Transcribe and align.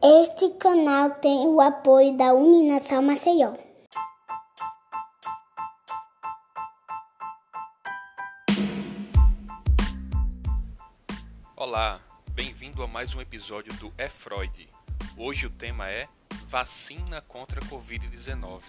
Este 0.00 0.50
canal 0.50 1.10
tem 1.16 1.48
o 1.48 1.60
apoio 1.60 2.16
da 2.16 2.32
Uninação 2.32 3.02
Maceió. 3.02 3.54
Olá, 11.56 12.00
bem-vindo 12.30 12.84
a 12.84 12.86
mais 12.86 13.16
um 13.16 13.20
episódio 13.20 13.74
do 13.78 13.92
É 13.98 14.08
Freud. 14.08 14.68
Hoje 15.16 15.46
o 15.46 15.50
tema 15.50 15.90
é 15.90 16.06
Vacina 16.46 17.20
contra 17.20 17.58
a 17.58 17.64
Covid-19. 17.64 18.62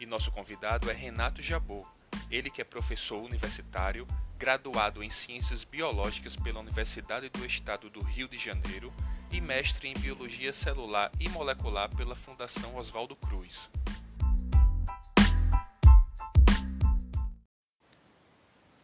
E 0.00 0.04
nosso 0.04 0.32
convidado 0.32 0.90
é 0.90 0.94
Renato 0.94 1.40
Jabô, 1.40 1.86
ele 2.28 2.50
que 2.50 2.60
é 2.60 2.64
professor 2.64 3.22
universitário, 3.22 4.04
graduado 4.36 5.00
em 5.00 5.10
Ciências 5.10 5.62
Biológicas 5.62 6.34
pela 6.34 6.58
Universidade 6.58 7.28
do 7.28 7.46
Estado 7.46 7.88
do 7.88 8.02
Rio 8.02 8.26
de 8.26 8.36
Janeiro 8.36 8.92
e 9.30 9.40
mestre 9.40 9.88
em 9.88 9.94
Biologia 9.94 10.52
Celular 10.52 11.10
e 11.20 11.28
Molecular 11.28 11.88
pela 11.94 12.14
Fundação 12.14 12.76
Oswaldo 12.76 13.14
Cruz. 13.16 13.68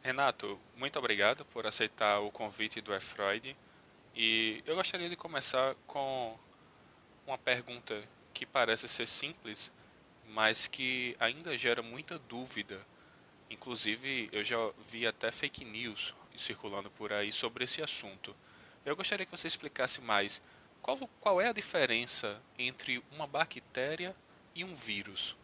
Renato, 0.03 0.61
muito 0.77 0.99
obrigado 0.99 1.45
por 1.47 1.67
aceitar 1.67 2.21
o 2.21 2.31
convite 2.31 2.81
do 2.81 2.95
E-Freud 2.95 3.57
e 4.15 4.63
eu 4.67 4.77
gostaria 4.77 5.09
de 5.09 5.17
começar 5.17 5.75
com 5.87 6.39
uma 7.27 7.39
pergunta 7.39 8.03
que 8.33 8.45
parece 8.45 8.87
ser 8.89 9.09
simples, 9.09 9.73
mas 10.29 10.67
que 10.67 11.17
ainda 11.19 11.57
gera 11.57 11.83
muita 11.83 12.19
dúvida. 12.19 12.81
Inclusive, 13.49 14.29
eu 14.31 14.45
já 14.45 14.57
vi 14.91 15.07
até 15.07 15.31
fake 15.33 15.65
news 15.65 16.15
circulando 16.37 16.91
por 16.91 17.13
aí 17.13 17.33
sobre 17.33 17.65
esse 17.65 17.83
assunto. 17.83 18.37
Eu 18.85 18.95
gostaria 18.95 19.25
que 19.25 19.35
você 19.35 19.47
explicasse 19.47 20.03
mais 20.03 20.43
qual, 20.83 20.99
qual 21.19 21.41
é 21.41 21.49
a 21.49 21.53
diferença 21.53 22.37
entre 22.59 23.03
uma 23.17 23.27
bactéria 23.27 24.15
e 24.55 24.63
um 24.63 24.75
vírus. 24.75 25.35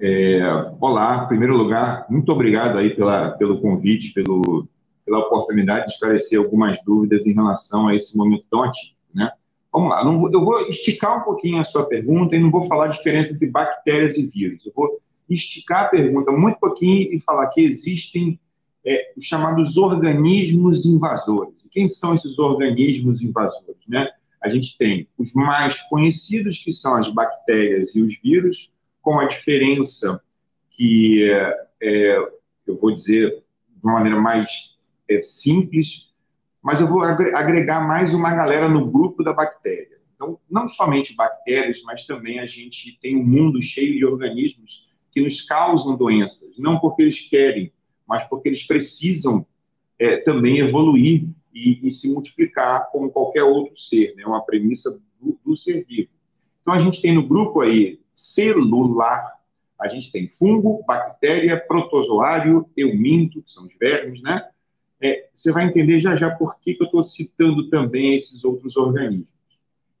É, 0.00 0.40
olá, 0.80 1.24
em 1.24 1.26
primeiro 1.26 1.56
lugar, 1.56 2.06
muito 2.08 2.30
obrigado 2.30 2.78
aí 2.78 2.94
pela, 2.94 3.32
pelo 3.32 3.60
convite, 3.60 4.12
pelo, 4.12 4.68
pela 5.04 5.18
oportunidade 5.18 5.86
de 5.86 5.94
esclarecer 5.94 6.38
algumas 6.38 6.78
dúvidas 6.84 7.26
em 7.26 7.32
relação 7.32 7.88
a 7.88 7.94
esse 7.96 8.16
momento 8.16 8.46
tão 8.48 8.62
ativo, 8.62 8.94
né? 9.12 9.32
Vamos 9.72 9.90
lá, 9.90 10.04
eu 10.04 10.44
vou 10.44 10.60
esticar 10.68 11.18
um 11.18 11.24
pouquinho 11.24 11.58
a 11.58 11.64
sua 11.64 11.86
pergunta 11.86 12.36
e 12.36 12.38
não 12.38 12.52
vou 12.52 12.68
falar 12.68 12.84
a 12.84 12.88
diferença 12.88 13.32
entre 13.32 13.48
bactérias 13.48 14.16
e 14.16 14.24
vírus. 14.24 14.64
Eu 14.64 14.72
vou 14.74 15.00
esticar 15.28 15.86
a 15.86 15.88
pergunta 15.88 16.30
muito 16.30 16.60
pouquinho 16.60 17.12
e 17.12 17.20
falar 17.20 17.48
que 17.48 17.60
existem 17.62 18.38
é, 18.86 19.12
os 19.16 19.24
chamados 19.24 19.76
organismos 19.76 20.86
invasores. 20.86 21.64
E 21.64 21.68
quem 21.68 21.88
são 21.88 22.14
esses 22.14 22.38
organismos 22.38 23.20
invasores? 23.20 23.86
Né? 23.88 24.08
A 24.40 24.48
gente 24.48 24.78
tem 24.78 25.08
os 25.18 25.32
mais 25.34 25.80
conhecidos, 25.88 26.58
que 26.58 26.72
são 26.72 26.94
as 26.94 27.08
bactérias 27.08 27.94
e 27.96 28.00
os 28.00 28.18
vírus, 28.20 28.72
com 29.02 29.18
a 29.18 29.24
diferença 29.24 30.22
que 30.70 31.28
é, 31.30 31.66
é 31.82 32.18
eu 32.66 32.76
vou 32.78 32.92
dizer 32.92 33.42
de 33.68 33.84
uma 33.84 33.94
maneira 33.94 34.20
mais 34.20 34.76
é, 35.08 35.22
simples, 35.22 36.06
mas 36.62 36.80
eu 36.80 36.88
vou 36.88 37.02
agregar 37.02 37.86
mais 37.86 38.12
uma 38.12 38.34
galera 38.34 38.68
no 38.68 38.90
grupo 38.90 39.22
da 39.22 39.32
bactéria. 39.32 39.96
Então, 40.14 40.38
não 40.50 40.66
somente 40.66 41.14
bactérias, 41.14 41.82
mas 41.84 42.06
também 42.06 42.40
a 42.40 42.46
gente 42.46 42.98
tem 43.00 43.16
um 43.16 43.24
mundo 43.24 43.62
cheio 43.62 43.96
de 43.96 44.04
organismos 44.04 44.88
que 45.12 45.20
nos 45.20 45.42
causam 45.42 45.96
doenças, 45.96 46.50
não 46.58 46.78
porque 46.78 47.02
eles 47.02 47.20
querem, 47.28 47.72
mas 48.06 48.24
porque 48.28 48.48
eles 48.48 48.66
precisam 48.66 49.46
é, 49.98 50.18
também 50.18 50.58
evoluir 50.58 51.28
e, 51.52 51.86
e, 51.86 51.90
se 51.90 52.12
multiplicar 52.12 52.90
como 52.90 53.10
qualquer 53.10 53.42
outro 53.42 53.76
ser, 53.76 54.14
né? 54.14 54.24
uma 54.26 54.42
premissa 54.42 55.00
do, 55.20 55.38
do 55.44 55.56
ser 55.56 55.84
vivo. 55.86 56.10
Então 56.60 56.74
a 56.74 56.78
gente 56.78 57.00
tem 57.00 57.14
no 57.14 57.26
grupo 57.26 57.60
aí 57.60 58.00
celular, 58.12 59.40
a 59.80 59.88
gente 59.88 60.10
tem 60.10 60.28
fungo, 60.28 60.84
bactéria, 60.86 61.58
protozoário, 61.58 62.68
euminto, 62.76 63.42
que 63.42 63.50
são 63.50 63.64
os 63.64 63.74
vermes, 63.78 64.22
né? 64.22 64.48
É, 65.00 65.28
você 65.34 65.52
vai 65.52 65.66
entender 65.66 66.00
já 66.00 66.16
já 66.16 66.30
por 66.30 66.58
que, 66.58 66.74
que 66.74 66.82
eu 66.82 66.86
estou 66.86 67.04
citando 67.04 67.68
também 67.68 68.14
esses 68.14 68.44
outros 68.44 68.76
organismos. 68.76 69.34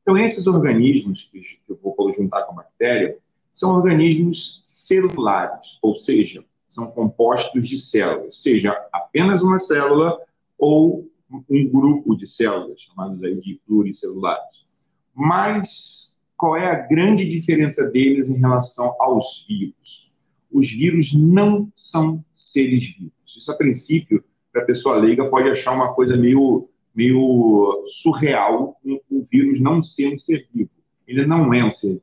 Então, 0.00 0.16
esses 0.16 0.46
organismos, 0.46 1.28
que 1.30 1.42
eu 1.68 1.78
vou 1.82 2.12
juntar 2.12 2.44
com 2.44 2.52
a 2.52 2.62
bactéria, 2.62 3.18
são 3.52 3.74
organismos 3.74 4.60
celulares, 4.62 5.78
ou 5.82 5.96
seja, 5.96 6.44
são 6.76 6.86
compostos 6.88 7.66
de 7.66 7.78
células, 7.78 8.42
seja 8.42 8.70
apenas 8.92 9.42
uma 9.42 9.58
célula 9.58 10.18
ou 10.58 11.10
um 11.50 11.68
grupo 11.68 12.14
de 12.14 12.26
células, 12.26 12.82
chamados 12.82 13.22
aí 13.24 13.40
de 13.40 13.58
pluricelulares. 13.66 14.66
Mas 15.14 16.16
qual 16.36 16.54
é 16.54 16.66
a 16.66 16.86
grande 16.86 17.26
diferença 17.26 17.90
deles 17.90 18.28
em 18.28 18.38
relação 18.38 18.94
aos 19.00 19.46
vírus? 19.48 20.14
Os 20.52 20.70
vírus 20.70 21.14
não 21.14 21.72
são 21.74 22.22
seres 22.34 22.94
vivos. 22.94 23.12
Isso, 23.26 23.50
a 23.50 23.56
princípio, 23.56 24.22
para 24.52 24.62
a 24.62 24.66
pessoa 24.66 24.98
leiga, 24.98 25.28
pode 25.30 25.48
achar 25.48 25.72
uma 25.72 25.94
coisa 25.94 26.14
meio, 26.14 26.68
meio 26.94 27.82
surreal 27.86 28.78
o 28.84 29.26
vírus 29.30 29.60
não 29.60 29.82
ser 29.82 30.12
um 30.12 30.18
ser 30.18 30.46
vivo. 30.52 30.70
Ele 31.08 31.24
não 31.24 31.52
é 31.54 31.64
um 31.64 31.70
ser 31.70 31.88
vivo. 31.88 32.02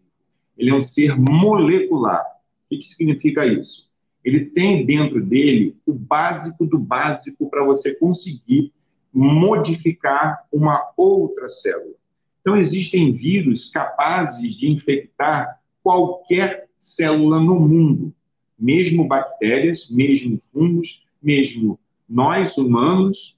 Ele 0.57 0.69
é 0.71 0.73
um 0.73 0.81
ser 0.81 1.15
molecular. 1.15 2.25
O 2.71 2.77
que 2.77 2.87
significa 2.87 3.45
isso? 3.45 3.92
Ele 4.23 4.45
tem 4.45 4.85
dentro 4.85 5.23
dele 5.23 5.75
o 5.85 5.93
básico 5.93 6.65
do 6.65 6.79
básico 6.79 7.49
para 7.49 7.63
você 7.63 7.93
conseguir 7.95 8.71
modificar 9.13 10.45
uma 10.51 10.91
outra 10.97 11.47
célula. 11.47 11.93
Então, 12.41 12.57
existem 12.57 13.13
vírus 13.13 13.69
capazes 13.69 14.55
de 14.55 14.69
infectar 14.69 15.59
qualquer 15.81 16.67
célula 16.77 17.39
no 17.39 17.59
mundo, 17.59 18.13
mesmo 18.57 19.07
bactérias, 19.07 19.89
mesmo 19.89 20.41
fungos, 20.51 21.05
mesmo 21.21 21.79
nós 22.07 22.57
humanos, 22.57 23.37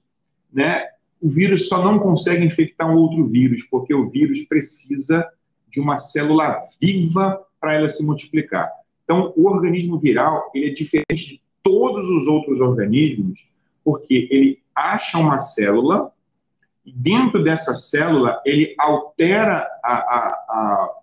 né? 0.52 0.88
O 1.20 1.28
vírus 1.28 1.68
só 1.68 1.82
não 1.84 1.98
consegue 1.98 2.44
infectar 2.44 2.90
um 2.90 2.96
outro 2.96 3.26
vírus, 3.26 3.62
porque 3.64 3.94
o 3.94 4.08
vírus 4.10 4.42
precisa 4.42 5.26
de 5.68 5.80
uma 5.80 5.98
célula 5.98 6.66
viva 6.80 7.40
para 7.60 7.74
ela 7.74 7.88
se 7.88 8.04
multiplicar. 8.04 8.70
Então, 9.06 9.32
o 9.36 9.48
organismo 9.48 10.00
viral 10.00 10.50
ele 10.52 10.66
é 10.66 10.74
diferente 10.74 11.34
de 11.34 11.40
todos 11.62 12.08
os 12.08 12.26
outros 12.26 12.60
organismos, 12.60 13.48
porque 13.84 14.26
ele 14.30 14.60
acha 14.74 15.16
uma 15.16 15.38
célula 15.38 16.10
e 16.84 16.92
dentro 16.92 17.42
dessa 17.42 17.72
célula 17.74 18.42
ele 18.44 18.74
altera 18.76 19.64
a, 19.82 19.92
a, 19.92 20.28
a, 20.48 20.94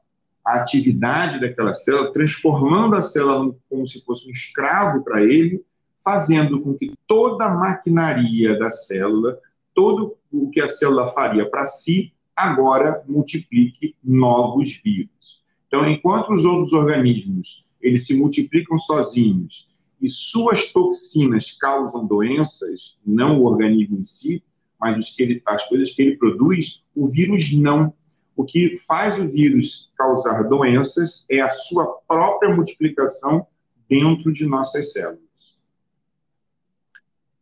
a 0.46 0.56
atividade 0.56 1.40
daquela 1.40 1.74
célula, 1.74 2.12
transformando 2.12 2.98
a 2.98 3.02
célula 3.02 3.56
como 3.70 3.88
se 3.88 4.04
fosse 4.04 4.28
um 4.28 4.32
escravo 4.32 5.02
para 5.02 5.24
ele, 5.24 5.64
fazendo 6.04 6.62
com 6.62 6.74
que 6.74 6.92
toda 7.08 7.46
a 7.46 7.54
maquinaria 7.54 8.60
da 8.60 8.70
célula, 8.70 9.40
todo 9.74 10.18
o 10.30 10.50
que 10.50 10.60
a 10.60 10.68
célula 10.68 11.14
faria 11.14 11.50
para 11.50 11.66
si, 11.66 12.14
agora 12.36 13.02
multiplique 13.08 13.96
novos 14.04 14.82
vírus. 14.84 15.42
Então, 15.68 15.88
enquanto 15.90 16.34
os 16.34 16.44
outros 16.44 16.74
organismos 16.74 17.64
eles 17.84 18.08
se 18.08 18.16
multiplicam 18.16 18.80
sozinhos 18.80 19.68
e 20.02 20.10
suas 20.10 20.72
toxinas 20.72 21.52
causam 21.52 22.06
doenças, 22.06 22.98
não 23.06 23.40
o 23.40 23.46
organismo 23.46 24.00
em 24.00 24.04
si, 24.04 24.44
mas 24.80 25.16
ele, 25.18 25.42
as 25.46 25.68
coisas 25.70 25.92
que 25.92 26.02
ele 26.02 26.18
produz, 26.18 26.84
o 26.96 27.08
vírus 27.08 27.54
não. 27.54 27.94
O 28.36 28.44
que 28.44 28.78
faz 28.88 29.18
o 29.20 29.30
vírus 29.30 29.94
causar 29.96 30.44
doenças 30.44 31.26
é 31.30 31.40
a 31.40 31.50
sua 31.50 31.86
própria 32.08 32.54
multiplicação 32.54 33.48
dentro 33.88 34.34
de 34.34 34.46
nossas 34.46 34.92
células. 34.92 35.22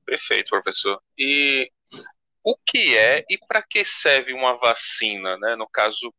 Perfeito, 0.06 0.50
professor. 0.50 1.02
E 1.18 1.72
o 2.44 2.56
que 2.58 2.96
é 2.96 3.26
e 3.30 3.40
para 3.48 3.64
que 3.64 3.84
serve 3.84 4.34
uma 4.34 4.56
vacina, 4.58 5.38
né? 5.38 5.56
No 5.56 5.68
caso, 5.68 6.14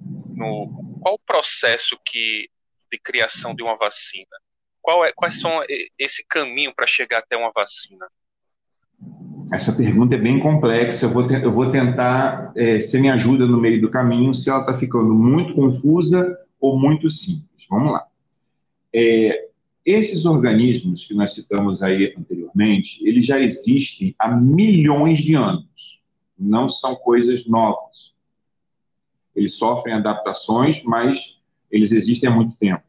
no, 0.00 0.98
qual 1.00 1.14
o 1.14 1.18
processo 1.26 1.96
que 2.04 2.48
de 2.90 2.98
criação 2.98 3.54
de 3.54 3.62
uma 3.62 3.76
vacina? 3.76 4.36
Qual 4.80 5.04
é, 5.04 5.12
quais 5.14 5.40
são 5.40 5.50
esse 5.98 6.24
caminho 6.28 6.74
para 6.74 6.86
chegar 6.86 7.18
até 7.18 7.36
uma 7.36 7.50
vacina? 7.52 8.06
Essa 9.52 9.72
pergunta 9.72 10.14
é 10.14 10.18
bem 10.18 10.38
complexa. 10.38 11.06
Eu 11.06 11.10
vou, 11.10 11.26
te, 11.26 11.34
eu 11.34 11.52
vou 11.52 11.70
tentar, 11.70 12.52
é, 12.56 12.78
me 12.98 13.10
ajuda 13.10 13.46
no 13.46 13.60
meio 13.60 13.80
do 13.80 13.90
caminho, 13.90 14.34
se 14.34 14.48
ela 14.48 14.60
está 14.60 14.78
ficando 14.78 15.14
muito 15.14 15.54
confusa 15.54 16.38
ou 16.60 16.78
muito 16.78 17.08
simples. 17.10 17.66
Vamos 17.68 17.92
lá. 17.92 18.06
É, 18.92 19.48
esses 19.84 20.24
organismos 20.24 21.04
que 21.04 21.14
nós 21.14 21.34
citamos 21.34 21.82
aí 21.82 22.14
anteriormente, 22.16 23.06
eles 23.06 23.26
já 23.26 23.38
existem 23.38 24.14
há 24.18 24.34
milhões 24.34 25.18
de 25.18 25.34
anos. 25.34 26.00
Não 26.38 26.68
são 26.68 26.94
coisas 26.96 27.46
novas. 27.46 28.14
Eles 29.36 29.56
sofrem 29.56 29.94
adaptações, 29.94 30.82
mas 30.84 31.33
eles 31.70 31.92
existem 31.92 32.28
há 32.28 32.32
muito 32.32 32.56
tempo. 32.56 32.82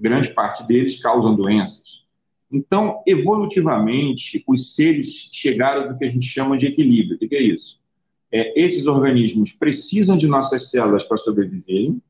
Grande 0.00 0.30
parte 0.30 0.66
deles 0.66 1.00
causam 1.00 1.34
doenças. 1.34 2.02
Então, 2.50 3.02
evolutivamente, 3.06 4.42
os 4.46 4.74
seres 4.74 5.30
chegaram 5.32 5.88
do 5.88 5.98
que 5.98 6.04
a 6.04 6.10
gente 6.10 6.26
chama 6.26 6.56
de 6.56 6.66
equilíbrio. 6.66 7.16
O 7.16 7.28
que 7.28 7.34
é 7.34 7.42
isso? 7.42 7.82
é, 8.32 8.58
esses 8.58 8.86
organismos 8.86 9.52
precisam 9.52 10.16
de 10.16 10.26
nossas 10.26 10.70
células 10.70 11.04
para 11.04 11.18
sobreviverem, 11.18 12.02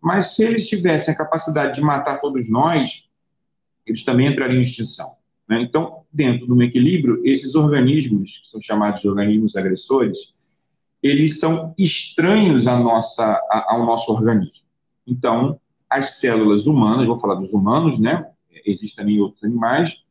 mas 0.00 0.34
se 0.34 0.44
eles 0.44 0.68
tivessem 0.68 1.14
a 1.14 1.16
capacidade 1.16 1.76
de 1.76 1.80
matar 1.80 2.20
todos 2.20 2.48
nós, 2.48 3.08
eles 3.86 4.04
também 4.04 4.26
entrariam 4.26 4.60
em 4.60 4.64
extinção. 4.64 5.14
Né? 5.48 5.62
Então, 5.62 6.02
dentro 6.12 6.46
de 6.46 6.52
um 6.52 6.62
equilíbrio, 6.62 7.22
esses 7.24 7.54
organismos, 7.54 8.40
que 8.42 8.48
são 8.48 8.60
chamados 8.60 9.00
de 9.00 9.08
organismos 9.08 9.56
agressores, 9.56 10.34
eles 11.02 11.38
são 11.38 11.74
estranhos 11.78 12.66
à 12.66 12.78
nossa, 12.78 13.40
ao 13.50 13.86
nosso 13.86 14.12
organismo. 14.12 14.64
Então, 15.06 15.60
as 15.88 16.18
células 16.18 16.66
humanas, 16.66 17.06
vou 17.06 17.20
falar 17.20 17.36
dos 17.36 17.52
humanos, 17.52 17.98
né? 17.98 18.28
Existem 18.66 19.04
também 19.04 19.20
outros 19.20 19.44
animais, 19.44 20.02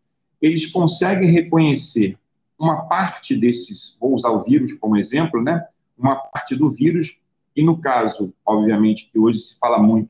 eles 0.42 0.66
conseguem 0.72 1.32
reconhecer 1.32 2.18
uma 2.60 2.84
parte 2.84 3.36
desses, 3.36 3.98
vou 4.00 4.14
usar 4.14 4.30
o 4.30 4.44
vírus 4.44 4.74
como 4.74 4.98
exemplo, 4.98 5.42
né? 5.42 5.66
Uma 5.98 6.16
parte 6.16 6.56
do 6.56 6.72
vírus, 6.72 7.20
e 7.56 7.64
no 7.64 7.78
caso, 7.78 8.34
obviamente, 8.46 9.10
que 9.12 9.20
hoje 9.20 9.40
se 9.40 9.60
fala 9.60 9.78
muito 9.78 10.10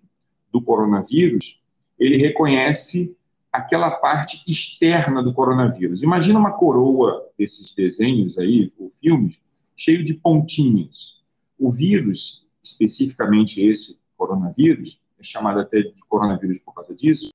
do 0.51 0.61
coronavírus, 0.61 1.59
ele 1.99 2.17
reconhece 2.17 3.15
aquela 3.51 3.91
parte 3.91 4.43
externa 4.47 5.21
do 5.21 5.33
coronavírus. 5.33 6.01
Imagina 6.01 6.39
uma 6.39 6.51
coroa 6.51 7.27
desses 7.37 7.73
desenhos 7.73 8.37
aí, 8.37 8.71
ou 8.79 8.91
filmes, 8.99 9.39
cheio 9.75 10.03
de 10.03 10.15
pontinhas. 10.15 11.21
O 11.57 11.71
vírus, 11.71 12.45
especificamente 12.63 13.61
esse 13.61 13.99
coronavírus, 14.17 14.99
é 15.19 15.23
chamado 15.23 15.59
até 15.59 15.81
de 15.81 16.01
coronavírus 16.07 16.59
por 16.59 16.73
causa 16.73 16.93
disso, 16.93 17.29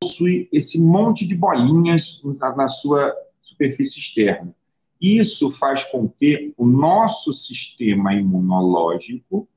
possui 0.00 0.48
esse 0.52 0.80
monte 0.80 1.26
de 1.26 1.34
bolinhas 1.34 2.22
na, 2.56 2.68
sua 2.68 3.14
superfície 3.40 3.98
externa. 3.98 4.54
Isso 5.00 5.50
faz 5.52 5.84
com 5.84 6.08
que 6.08 6.54
o 6.56 6.66
nosso 6.66 7.32
sistema 7.32 8.14
imunológico 8.14 9.48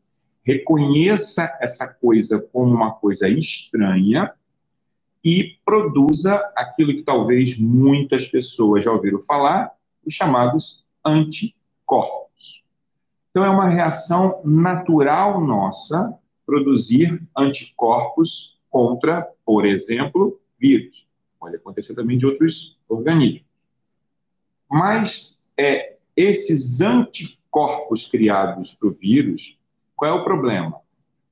reconheça 0.44 1.58
essa 1.62 1.88
coisa 1.88 2.42
como 2.52 2.74
uma 2.74 2.92
coisa 2.92 3.28
estranha 3.30 4.34
e 5.24 5.58
produza 5.64 6.36
aquilo 6.56 6.94
que 6.94 7.04
talvez 7.04 7.58
muitas 7.58 8.28
pessoas 8.28 8.84
já 8.84 8.92
ouviram 8.92 9.22
falar, 9.22 9.72
os 10.06 10.14
chamados 10.14 10.86
anticorpos. 11.06 12.23
Então, 13.34 13.44
é 13.44 13.50
uma 13.50 13.68
reação 13.68 14.40
natural 14.46 15.42
nossa 15.42 16.14
produzir 16.46 17.20
anticorpos 17.36 18.60
contra, 18.70 19.28
por 19.44 19.66
exemplo, 19.66 20.40
vírus. 20.60 21.08
Pode 21.40 21.56
acontecer 21.56 21.96
também 21.96 22.16
de 22.16 22.28
outros 22.28 22.78
organismos. 22.88 23.42
Mas 24.70 25.42
é, 25.58 25.96
esses 26.16 26.80
anticorpos 26.80 28.06
criados 28.06 28.76
para 28.76 28.90
o 28.90 28.94
vírus, 28.94 29.58
qual 29.96 30.12
é 30.12 30.22
o 30.22 30.24
problema? 30.24 30.80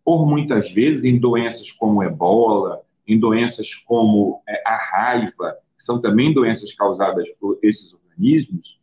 Por 0.04 0.26
muitas 0.26 0.72
vezes, 0.72 1.04
em 1.04 1.20
doenças 1.20 1.72
como 1.72 2.02
ebola, 2.02 2.82
em 3.08 3.20
doenças 3.20 3.76
como 3.76 4.42
é, 4.50 4.60
a 4.66 4.76
raiva, 4.76 5.56
que 5.78 5.84
são 5.84 6.02
também 6.02 6.34
doenças 6.34 6.74
causadas 6.74 7.30
por 7.40 7.60
esses 7.62 7.94
organismos, 7.94 8.82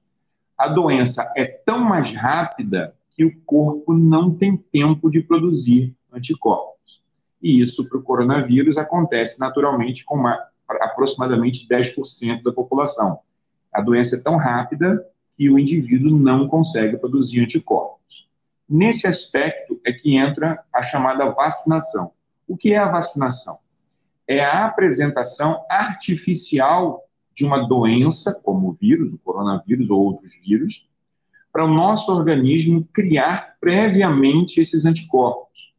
a 0.56 0.68
doença 0.68 1.32
é 1.36 1.44
tão 1.44 1.80
mais 1.80 2.12
rápida 2.12 2.94
que 3.18 3.24
o 3.24 3.40
corpo 3.40 3.92
não 3.92 4.32
tem 4.32 4.56
tempo 4.56 5.10
de 5.10 5.20
produzir 5.20 5.92
anticorpos. 6.12 7.02
E 7.42 7.60
isso 7.60 7.88
para 7.88 7.98
o 7.98 8.02
coronavírus 8.02 8.78
acontece 8.78 9.40
naturalmente 9.40 10.04
com 10.04 10.14
uma, 10.14 10.38
aproximadamente 10.68 11.66
10% 11.68 12.44
da 12.44 12.52
população. 12.52 13.18
A 13.72 13.82
doença 13.82 14.14
é 14.14 14.22
tão 14.22 14.36
rápida 14.36 15.04
que 15.34 15.50
o 15.50 15.58
indivíduo 15.58 16.16
não 16.16 16.46
consegue 16.46 16.96
produzir 16.96 17.40
anticorpos. 17.40 18.28
Nesse 18.68 19.08
aspecto 19.08 19.80
é 19.84 19.92
que 19.92 20.16
entra 20.16 20.62
a 20.72 20.84
chamada 20.84 21.28
vacinação. 21.28 22.12
O 22.46 22.56
que 22.56 22.72
é 22.72 22.78
a 22.78 22.88
vacinação? 22.88 23.58
É 24.28 24.44
a 24.44 24.64
apresentação 24.64 25.64
artificial 25.68 27.02
de 27.34 27.44
uma 27.44 27.66
doença, 27.66 28.40
como 28.44 28.68
o 28.68 28.72
vírus, 28.74 29.12
o 29.12 29.18
coronavírus 29.18 29.90
ou 29.90 30.04
outros 30.04 30.32
vírus, 30.40 30.87
para 31.58 31.64
o 31.64 31.74
nosso 31.74 32.12
organismo 32.12 32.88
criar 32.92 33.56
previamente 33.60 34.60
esses 34.60 34.84
anticorpos. 34.84 35.72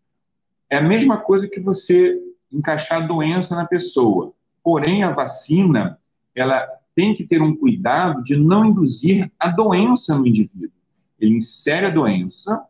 É 0.69 0.75
a 0.75 0.81
mesma 0.81 1.15
coisa 1.15 1.47
que 1.47 1.61
você 1.61 2.19
encaixar 2.51 3.01
a 3.01 3.07
doença 3.07 3.55
na 3.55 3.65
pessoa. 3.65 4.33
Porém, 4.61 5.03
a 5.03 5.11
vacina, 5.13 5.97
ela 6.35 6.67
tem 6.93 7.15
que 7.15 7.23
ter 7.23 7.41
um 7.41 7.55
cuidado 7.55 8.21
de 8.23 8.35
não 8.35 8.65
induzir 8.65 9.31
a 9.39 9.47
doença 9.47 10.17
no 10.17 10.27
indivíduo. 10.27 10.69
Ele 11.17 11.37
insere 11.37 11.85
a 11.85 11.89
doença, 11.89 12.61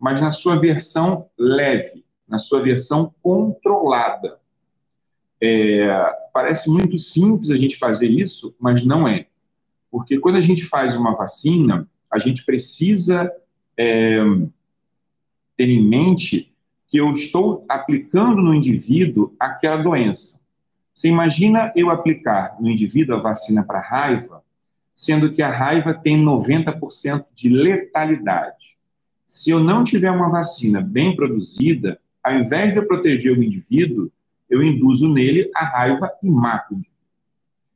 mas 0.00 0.18
na 0.18 0.30
sua 0.30 0.58
versão 0.58 1.26
leve, 1.38 2.02
na 2.26 2.38
sua 2.38 2.62
versão 2.62 3.14
controlada. 3.20 4.38
É, 5.38 5.86
parece 6.32 6.70
muito 6.70 6.96
simples 6.96 7.50
a 7.50 7.58
gente 7.58 7.76
fazer 7.76 8.08
isso, 8.08 8.56
mas 8.58 8.82
não 8.86 9.06
é. 9.06 9.26
Porque 9.90 10.18
quando 10.18 10.36
a 10.36 10.40
gente 10.40 10.64
faz 10.64 10.96
uma 10.96 11.14
vacina, 11.14 11.86
a 12.14 12.18
gente 12.18 12.44
precisa 12.44 13.30
é, 13.76 14.22
ter 15.56 15.68
em 15.68 15.82
mente 15.82 16.54
que 16.86 16.98
eu 16.98 17.10
estou 17.10 17.64
aplicando 17.68 18.40
no 18.40 18.54
indivíduo 18.54 19.34
aquela 19.38 19.82
doença. 19.82 20.40
Você 20.94 21.08
imagina 21.08 21.72
eu 21.74 21.90
aplicar 21.90 22.56
no 22.60 22.70
indivíduo 22.70 23.16
a 23.16 23.20
vacina 23.20 23.64
para 23.64 23.80
raiva, 23.80 24.44
sendo 24.94 25.32
que 25.32 25.42
a 25.42 25.50
raiva 25.50 25.92
tem 25.92 26.24
90% 26.24 27.24
de 27.34 27.48
letalidade. 27.48 28.76
Se 29.26 29.50
eu 29.50 29.58
não 29.58 29.82
tiver 29.82 30.12
uma 30.12 30.30
vacina 30.30 30.80
bem 30.80 31.16
produzida, 31.16 31.98
ao 32.22 32.34
invés 32.34 32.70
de 32.70 32.78
eu 32.78 32.86
proteger 32.86 33.36
o 33.36 33.42
indivíduo, 33.42 34.08
eu 34.48 34.62
induzo 34.62 35.12
nele 35.12 35.50
a 35.52 35.64
raiva 35.64 36.08
e 36.22 36.30
mato. 36.30 36.80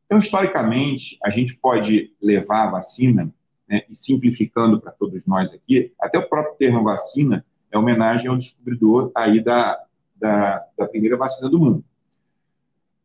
Então, 0.07 0.19
historicamente, 0.19 1.19
a 1.25 1.29
gente 1.29 1.57
pode 1.57 2.13
levar 2.23 2.69
a 2.69 2.71
vacina, 2.71 3.35
né, 3.69 3.83
e 3.89 3.95
simplificando 3.95 4.81
para 4.81 4.93
todos 4.93 5.27
nós 5.27 5.53
aqui, 5.53 5.93
até 6.01 6.19
o 6.19 6.29
próprio 6.29 6.57
termo 6.57 6.83
vacina 6.83 7.45
é 7.71 7.79
homenagem 7.79 8.29
ao 8.29 8.37
descobridor 8.37 9.13
aí 9.15 9.43
da, 9.43 9.79
da, 10.17 10.65
da 10.77 10.89
primeira 10.89 11.17
vacina 11.17 11.51
do 11.51 11.59
mundo. 11.59 11.85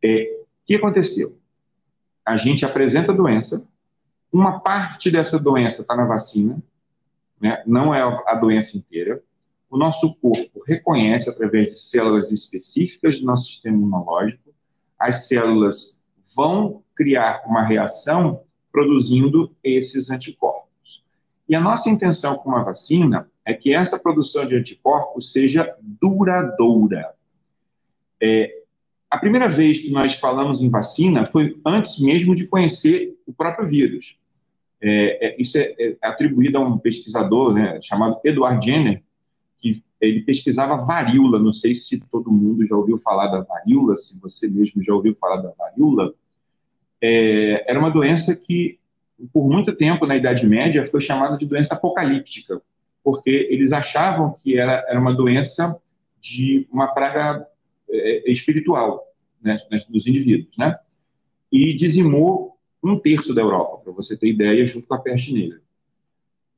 É, 0.02 0.40
o 0.40 0.46
que 0.66 0.74
aconteceu? 0.74 1.38
A 2.24 2.36
gente 2.36 2.64
apresenta 2.64 3.12
a 3.12 3.14
doença, 3.14 3.68
uma 4.32 4.60
parte 4.60 5.10
dessa 5.10 5.38
doença 5.38 5.82
está 5.82 5.94
na 5.94 6.06
vacina, 6.06 6.62
né, 7.40 7.62
não 7.66 7.94
é 7.94 8.00
a 8.00 8.34
doença 8.34 8.76
inteira, 8.76 9.22
o 9.68 9.76
nosso 9.76 10.14
corpo 10.16 10.62
reconhece 10.66 11.28
através 11.28 11.72
de 11.72 11.78
células 11.80 12.30
específicas 12.30 13.18
do 13.18 13.26
nosso 13.26 13.46
sistema 13.46 13.76
imunológico, 13.76 14.54
as 14.98 15.26
células 15.26 16.02
vão 16.34 16.82
criar 16.94 17.42
uma 17.46 17.62
reação 17.62 18.43
produzindo 18.74 19.54
esses 19.62 20.10
anticorpos. 20.10 21.04
E 21.48 21.54
a 21.54 21.60
nossa 21.60 21.88
intenção 21.88 22.36
com 22.36 22.48
uma 22.48 22.64
vacina 22.64 23.30
é 23.44 23.54
que 23.54 23.72
essa 23.72 23.96
produção 23.96 24.44
de 24.44 24.56
anticorpos 24.56 25.30
seja 25.30 25.72
duradoura. 25.80 27.14
É, 28.20 28.62
a 29.08 29.16
primeira 29.16 29.48
vez 29.48 29.78
que 29.78 29.92
nós 29.92 30.14
falamos 30.14 30.60
em 30.60 30.68
vacina 30.68 31.24
foi 31.24 31.56
antes 31.64 32.00
mesmo 32.00 32.34
de 32.34 32.48
conhecer 32.48 33.16
o 33.24 33.32
próprio 33.32 33.68
vírus. 33.68 34.16
É, 34.80 35.28
é, 35.28 35.40
isso 35.40 35.56
é, 35.56 35.72
é, 35.78 35.96
atribuído 36.02 36.58
a 36.58 36.60
um 36.60 36.76
pesquisador 36.76 37.54
né, 37.54 37.78
chamado 37.80 38.18
Edward 38.24 38.66
Jenner, 38.66 39.04
que 39.58 39.84
ele 40.00 40.22
pesquisava 40.22 40.84
varíola. 40.84 41.38
Não 41.38 41.52
sei 41.52 41.76
se 41.76 42.04
todo 42.10 42.32
mundo 42.32 42.66
já 42.66 42.74
ouviu 42.74 42.98
falar 42.98 43.28
da 43.28 43.40
varíola, 43.40 43.96
se 43.96 44.18
você 44.18 44.48
mesmo 44.48 44.82
já 44.82 44.92
ouviu 44.92 45.14
falar 45.14 45.42
da 45.42 45.52
varíola. 45.56 46.12
É, 47.06 47.70
era 47.70 47.78
uma 47.78 47.90
doença 47.90 48.34
que, 48.34 48.78
por 49.30 49.46
muito 49.46 49.76
tempo 49.76 50.06
na 50.06 50.16
Idade 50.16 50.46
Média, 50.46 50.86
foi 50.86 51.02
chamada 51.02 51.36
de 51.36 51.44
doença 51.44 51.74
apocalíptica, 51.74 52.62
porque 53.02 53.46
eles 53.50 53.72
achavam 53.72 54.32
que 54.32 54.58
era, 54.58 54.82
era 54.88 54.98
uma 54.98 55.12
doença 55.12 55.78
de 56.18 56.66
uma 56.72 56.86
praga 56.94 57.46
é, 57.90 58.32
espiritual 58.32 59.06
né, 59.42 59.58
dos 59.90 60.06
indivíduos, 60.06 60.56
né? 60.56 60.78
E 61.52 61.74
dizimou 61.76 62.56
um 62.82 62.98
terço 62.98 63.34
da 63.34 63.42
Europa, 63.42 63.82
para 63.84 63.92
você 63.92 64.16
ter 64.16 64.28
ideia, 64.28 64.64
junto 64.64 64.86
com 64.86 64.94
a 64.94 64.98
peste 64.98 65.34
negra. 65.34 65.60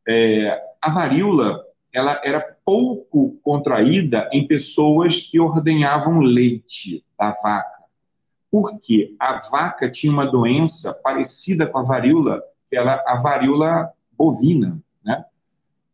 É, 0.09 0.63
a 0.81 0.91
varíola 0.91 1.65
ela 1.93 2.21
era 2.23 2.41
pouco 2.65 3.37
contraída 3.43 4.31
em 4.33 4.47
pessoas 4.47 5.17
que 5.17 5.41
ordenhavam 5.41 6.21
leite 6.21 7.05
da 7.19 7.33
vaca. 7.33 7.76
Porque 8.59 9.15
a 9.21 9.51
vaca 9.51 9.91
tinha 9.91 10.11
uma 10.11 10.25
doença 10.25 10.95
parecida 10.95 11.67
com 11.67 11.77
a 11.77 11.83
varíola, 11.83 12.43
era 12.73 13.05
a 13.07 13.21
varíola 13.21 13.91
bovina, 14.17 14.83
né? 15.05 15.27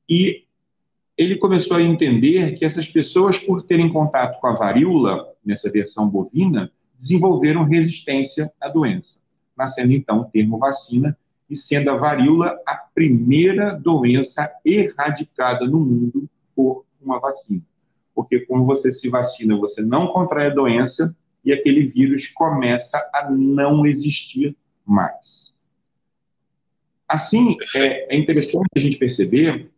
E 0.09 0.45
ele 1.19 1.39
começou 1.39 1.77
a 1.77 1.83
entender 1.83 2.57
que 2.57 2.65
essas 2.65 2.87
pessoas, 2.87 3.37
por 3.37 3.65
terem 3.65 3.93
contato 3.93 4.41
com 4.41 4.47
a 4.47 4.55
varíola, 4.55 5.27
nessa 5.45 5.73
versão 5.73 6.09
bovina, 6.09 6.71
desenvolveram 6.97 7.65
resistência 7.65 8.53
à 8.61 8.69
doença, 8.69 9.23
nascendo 9.57 9.93
então 9.93 10.21
o 10.21 10.25
termo 10.27 10.57
vacina 10.57 11.19
e 11.51 11.57
sendo 11.57 11.91
a 11.91 11.97
varíola 11.97 12.57
a 12.65 12.77
primeira 12.77 13.75
doença 13.75 14.49
erradicada 14.65 15.67
no 15.67 15.81
mundo 15.81 16.31
por 16.55 16.85
uma 17.03 17.19
vacina. 17.19 17.63
Porque 18.15 18.39
quando 18.47 18.65
você 18.65 18.93
se 18.93 19.09
vacina, 19.09 19.57
você 19.57 19.83
não 19.83 20.07
contrai 20.07 20.47
a 20.47 20.55
doença 20.55 21.13
e 21.45 21.53
aquele 21.53 21.87
vírus 21.87 22.29
começa 22.29 22.99
a 23.13 23.31
não 23.31 23.85
existir 23.85 24.57
mais. 24.85 25.53
Assim, 27.09 27.57
é, 27.75 28.15
é 28.15 28.19
interessante 28.19 28.69
a 28.75 28.81
gente 28.81 28.97
perceber 28.97 29.71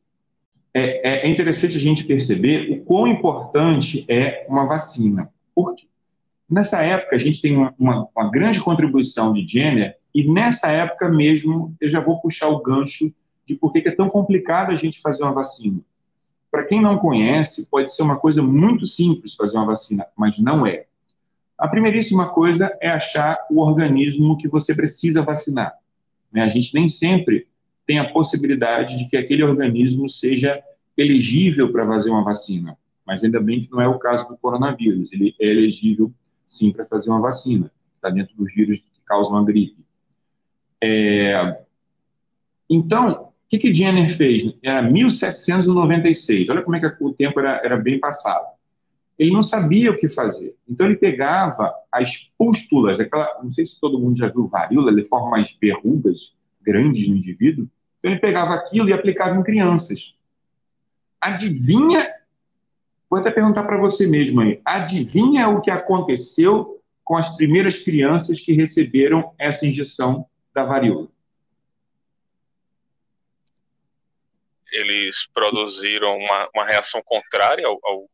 é, 0.75 1.27
é, 1.27 1.31
interessante 1.31 1.77
a 1.77 1.81
gente 1.81 2.03
perceber 2.03 2.69
o 2.73 2.85
quão 2.85 3.07
importante 3.07 4.05
é 4.09 4.45
uma 4.49 4.67
vacina. 4.67 5.33
Porque 5.55 5.87
nessa 6.51 6.83
época 6.83 7.15
a 7.15 7.19
gente 7.19 7.41
tem 7.41 7.57
uma, 7.57 7.73
uma, 7.79 8.09
uma, 8.15 8.31
grande 8.31 8.61
contribuição 8.61 9.33
de 9.33 9.47
Jenner, 9.47 9.97
e 10.13 10.29
nessa 10.29 10.69
época 10.69 11.09
mesmo 11.09 11.75
eu 11.81 11.89
já 11.89 12.01
vou 12.01 12.21
puxar 12.21 12.49
o 12.49 12.61
gancho 12.61 13.15
de 13.47 13.55
por 13.55 13.73
que 13.73 13.89
é 13.89 13.91
tão 13.93 14.09
complicado 14.09 14.73
a 14.73 14.75
gente 14.75 15.01
fazer 15.01 15.23
uma 15.23 15.33
vacina. 15.33 15.81
Para 16.51 16.65
quem 16.65 16.81
não 16.81 16.99
conhece, 16.99 17.69
pode 17.71 17.95
ser 17.95 18.03
uma 18.03 18.19
coisa 18.19 18.43
muito 18.43 18.87
simples 18.87 19.35
fazer 19.35 19.57
uma 19.57 19.67
vacina, 19.67 20.07
mas 20.17 20.39
não 20.39 20.67
é. 20.67 20.87
A 21.59 21.69
primeiríssima 21.69 22.29
coisa 22.31 22.77
é 22.81 22.89
achar 22.89 23.39
o 23.51 23.61
organismo 23.61 24.37
que 24.37 24.49
você 24.49 24.75
precisa 24.75 25.23
vacinar. 25.23 25.73
Né? 26.33 26.43
A 26.43 26.49
gente 26.49 26.75
nem 26.75 26.89
sempre 26.89 27.47
tem 27.87 27.99
a 27.99 28.11
possibilidade 28.11 28.99
de 28.99 29.07
que 29.07 29.17
aquele 29.17 29.45
organismo 29.45 30.09
seja 30.09 30.63
elegível 30.97 31.71
para 31.71 31.87
fazer 31.87 32.11
uma 32.11 32.25
vacina. 32.25 32.77
Mas 33.07 33.23
ainda 33.23 33.41
bem 33.41 33.65
que 33.65 33.71
não 33.71 33.81
é 33.81 33.87
o 33.87 33.99
caso 33.99 34.27
do 34.29 34.37
coronavírus. 34.37 35.13
Ele 35.13 35.35
é 35.41 35.47
elegível, 35.47 36.13
sim, 36.47 36.73
para 36.73 36.87
fazer 36.87 37.11
uma 37.11 37.21
vacina. 37.21 37.71
Está 37.97 38.11
dentro 38.11 38.35
dos 38.37 38.53
vírus 38.53 38.79
que 38.79 39.01
causam 39.05 39.37
a 39.37 39.45
gripe. 39.45 39.85
É... 40.83 41.63
Então, 42.69 43.25
o 43.25 43.33
que, 43.49 43.59
que 43.59 43.75
Jenner 43.75 44.17
fez? 44.17 44.55
Era 44.63 44.83
1796. 44.83 46.49
Olha 46.49 46.63
como 46.63 46.77
é 46.77 46.81
que 46.81 47.05
o 47.05 47.13
tempo 47.13 47.39
era, 47.41 47.61
era 47.63 47.77
bem 47.77 48.01
passado. 48.01 48.54
Ele 49.19 49.31
não 49.31 49.43
sabia 49.43 49.91
o 49.91 49.97
que 49.97 50.09
fazer. 50.09 50.57
Então, 50.69 50.87
ele 50.87 50.97
pegava 50.97 51.73
as 51.91 52.33
pústulas, 52.37 52.99
daquela, 52.99 53.41
não 53.43 53.51
sei 53.51 53.65
se 53.65 53.81
todo 53.81 53.99
mundo 53.99 54.19
já 54.19 54.29
viu 54.29 54.49
varíola, 54.49 54.91
ele 54.91 55.05
forma 55.05 55.29
umas 55.29 55.57
verrugas 55.61 56.35
grandes 56.61 57.09
no 57.09 57.17
indivíduo. 57.17 57.69
Então, 57.99 58.11
ele 58.11 58.21
pegava 58.21 58.55
aquilo 58.55 58.89
e 58.89 58.93
aplicava 58.93 59.37
em 59.37 59.43
crianças. 59.43 60.15
Adivinha? 61.21 62.13
Vou 63.09 63.21
até 63.21 63.31
perguntar 63.31 63.63
para 63.63 63.79
você 63.79 64.07
mesmo 64.07 64.41
aí. 64.41 64.61
Adivinha 64.65 65.49
o 65.49 65.61
que 65.61 65.71
aconteceu 65.71 66.83
com 67.05 67.17
as 67.17 67.37
primeiras 67.37 67.79
crianças 67.79 68.41
que 68.41 68.53
receberam 68.53 69.33
essa 69.39 69.67
injeção 69.67 70.27
da 70.55 70.65
varíola? 70.65 71.09
Eles 74.73 75.29
produziram 75.33 76.17
uma, 76.17 76.49
uma 76.55 76.65
reação 76.65 77.01
contrária 77.05 77.67
ao, 77.67 77.79
ao, 77.85 78.11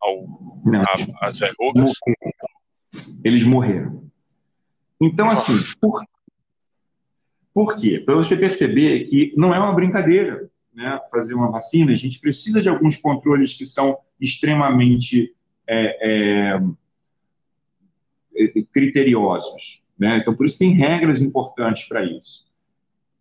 ao 0.00 0.62
Não, 0.64 0.82
a, 0.82 1.26
às 1.26 1.38
verrugas? 1.38 1.92
Eles 3.24 3.44
morreram. 3.44 4.10
Então, 5.00 5.28
assim, 5.30 5.56
por, 5.80 6.02
por 7.52 7.76
quê? 7.76 8.02
Para 8.04 8.14
você 8.14 8.36
perceber 8.36 9.04
que 9.04 9.32
não 9.36 9.54
é 9.54 9.58
uma 9.58 9.74
brincadeira 9.74 10.48
né, 10.74 11.00
fazer 11.10 11.34
uma 11.34 11.50
vacina, 11.50 11.92
a 11.92 11.96
gente 11.96 12.20
precisa 12.20 12.60
de 12.60 12.68
alguns 12.68 12.96
controles 12.96 13.54
que 13.54 13.64
são 13.64 13.98
extremamente 14.20 15.34
é, 15.66 16.54
é, 16.54 16.60
é 18.36 18.62
criteriosos. 18.72 19.82
Né? 19.98 20.18
Então, 20.18 20.34
por 20.34 20.44
isso 20.44 20.58
tem 20.58 20.74
regras 20.74 21.20
importantes 21.20 21.88
para 21.88 22.04
isso. 22.04 22.46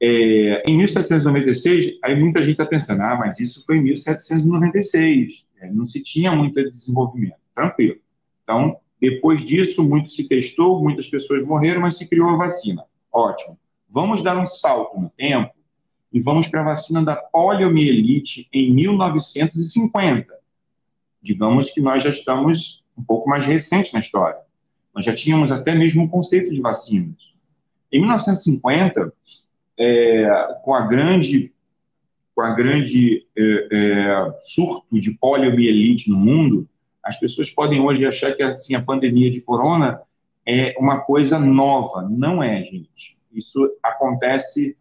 É, 0.01 0.63
em 0.67 0.77
1796, 0.77 1.97
aí 2.03 2.15
muita 2.15 2.41
gente 2.41 2.51
está 2.51 2.65
pensando, 2.65 3.01
ah, 3.01 3.15
mas 3.15 3.39
isso 3.39 3.65
foi 3.65 3.77
em 3.77 3.83
1796, 3.83 5.47
é, 5.54 5.54
não 5.73 5.85
se 5.85 6.01
tinha 6.03 6.31
muito 6.31 6.61
desenvolvimento. 6.69 7.37
Tranquilo. 7.53 7.97
Então, 8.43 8.77
depois 8.99 9.45
disso, 9.45 9.83
muito 9.83 10.09
se 10.09 10.27
testou, 10.27 10.81
muitas 10.81 11.07
pessoas 11.07 11.43
morreram, 11.43 11.81
mas 11.81 11.97
se 11.97 12.07
criou 12.07 12.29
a 12.29 12.37
vacina. 12.37 12.83
Ótimo. 13.11 13.57
Vamos 13.89 14.21
dar 14.21 14.37
um 14.37 14.47
salto 14.47 14.99
no 14.99 15.09
tempo 15.09 15.53
e 16.11 16.19
vamos 16.19 16.47
para 16.47 16.61
a 16.61 16.65
vacina 16.65 17.03
da 17.03 17.15
poliomielite 17.15 18.47
em 18.51 18.73
1950. 18.73 20.33
Digamos 21.21 21.69
que 21.71 21.81
nós 21.81 22.03
já 22.03 22.09
estamos 22.09 22.83
um 22.97 23.03
pouco 23.03 23.29
mais 23.29 23.45
recente 23.45 23.93
na 23.93 23.99
história. 23.99 24.39
Nós 24.93 25.03
já 25.03 25.13
tínhamos 25.13 25.51
até 25.51 25.75
mesmo 25.75 26.03
um 26.03 26.07
conceito 26.07 26.51
de 26.53 26.61
vacinas. 26.61 27.33
Em 27.91 27.99
1950, 27.99 29.13
é, 29.77 30.59
com 30.63 30.73
a 30.73 30.87
grande, 30.87 31.53
com 32.35 32.41
a 32.41 32.53
grande 32.53 33.25
é, 33.35 33.67
é, 33.71 34.39
surto 34.41 34.99
de 34.99 35.17
poliomielite 35.17 36.09
no 36.09 36.17
mundo, 36.17 36.67
as 37.01 37.17
pessoas 37.17 37.49
podem 37.49 37.79
hoje 37.79 38.05
achar 38.05 38.35
que 38.35 38.43
assim 38.43 38.75
a 38.75 38.81
pandemia 38.81 39.31
de 39.31 39.39
corona 39.39 40.01
é 40.45 40.75
uma 40.77 40.99
coisa 40.99 41.39
nova. 41.39 42.01
Não 42.09 42.43
é, 42.43 42.61
gente. 42.61 43.17
Isso 43.31 43.71
acontece 43.81 44.77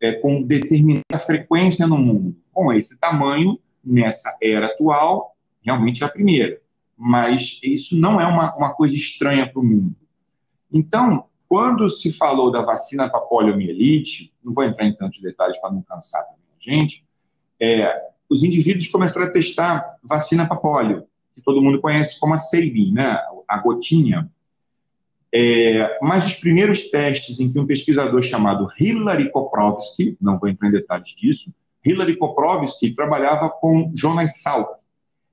é, 0.00 0.12
com 0.12 0.42
determinada 0.42 1.18
frequência 1.24 1.86
no 1.86 1.96
mundo. 1.96 2.36
Com 2.52 2.70
esse 2.72 3.00
tamanho, 3.00 3.58
nessa 3.82 4.36
era 4.42 4.66
atual, 4.66 5.34
realmente 5.64 6.02
é 6.02 6.06
a 6.06 6.10
primeira. 6.10 6.60
Mas 6.96 7.58
isso 7.62 7.96
não 7.96 8.20
é 8.20 8.26
uma, 8.26 8.54
uma 8.54 8.74
coisa 8.74 8.94
estranha 8.94 9.50
para 9.50 9.60
o 9.60 9.64
mundo. 9.64 9.96
Então, 10.70 11.24
quando 11.48 11.88
se 11.90 12.12
falou 12.12 12.50
da 12.50 12.62
vacina 12.62 13.08
para 13.08 13.20
poliomielite, 13.20 14.32
não 14.44 14.52
vou 14.52 14.64
entrar 14.64 14.86
em 14.86 14.94
tantos 14.94 15.20
detalhes 15.20 15.58
para 15.58 15.72
não 15.72 15.82
cansar 15.82 16.22
gente, 16.62 17.04
é, 17.60 17.92
os 18.28 18.42
indivíduos 18.42 18.88
começaram 18.88 19.26
a 19.26 19.30
testar 19.30 19.96
vacina 20.02 20.46
para 20.46 20.56
polio, 20.56 21.04
que 21.34 21.40
todo 21.40 21.60
mundo 21.60 21.80
conhece 21.80 22.18
como 22.18 22.34
a 22.34 22.38
Sabin, 22.38 22.92
né? 22.92 23.18
a 23.48 23.58
gotinha, 23.58 24.30
é, 25.34 25.98
mas 26.02 26.26
os 26.26 26.34
primeiros 26.34 26.90
testes 26.90 27.40
em 27.40 27.50
que 27.50 27.58
um 27.58 27.66
pesquisador 27.66 28.20
chamado 28.20 28.68
Hilary 28.78 29.30
Koprovsky, 29.30 30.16
não 30.20 30.38
vou 30.38 30.48
entrar 30.48 30.68
em 30.68 30.72
detalhes 30.72 31.08
disso, 31.16 31.54
Hilary 31.84 32.16
Koprovsky 32.16 32.94
trabalhava 32.94 33.48
com 33.48 33.90
Jonas 33.94 34.42
Salk. 34.42 34.78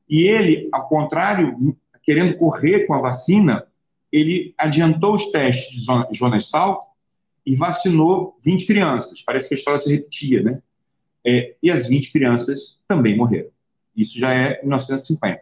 E 0.10 0.24
ele, 0.24 0.70
ao 0.72 0.88
contrário, 0.88 1.78
querendo 2.02 2.38
correr 2.38 2.88
com 2.88 2.94
a 2.94 3.02
vacina, 3.02 3.66
ele 4.12 4.54
adiantou 4.58 5.14
os 5.14 5.26
testes 5.32 5.86
de 5.86 6.18
Jonas 6.18 6.50
Salk 6.50 6.88
e 7.46 7.56
vacinou 7.56 8.38
20 8.44 8.66
crianças. 8.66 9.22
Parece 9.22 9.50
que 9.50 9.56
a 9.56 9.58
história 9.58 9.80
se 9.80 9.92
repetia, 9.94 10.42
né? 10.42 10.62
É, 11.30 11.56
e 11.62 11.70
as 11.70 11.88
20 11.88 12.12
crianças 12.12 12.80
também 12.88 13.16
morreram. 13.16 13.50
Isso 13.96 14.18
já 14.18 14.34
é 14.34 14.60
1950. 14.62 15.42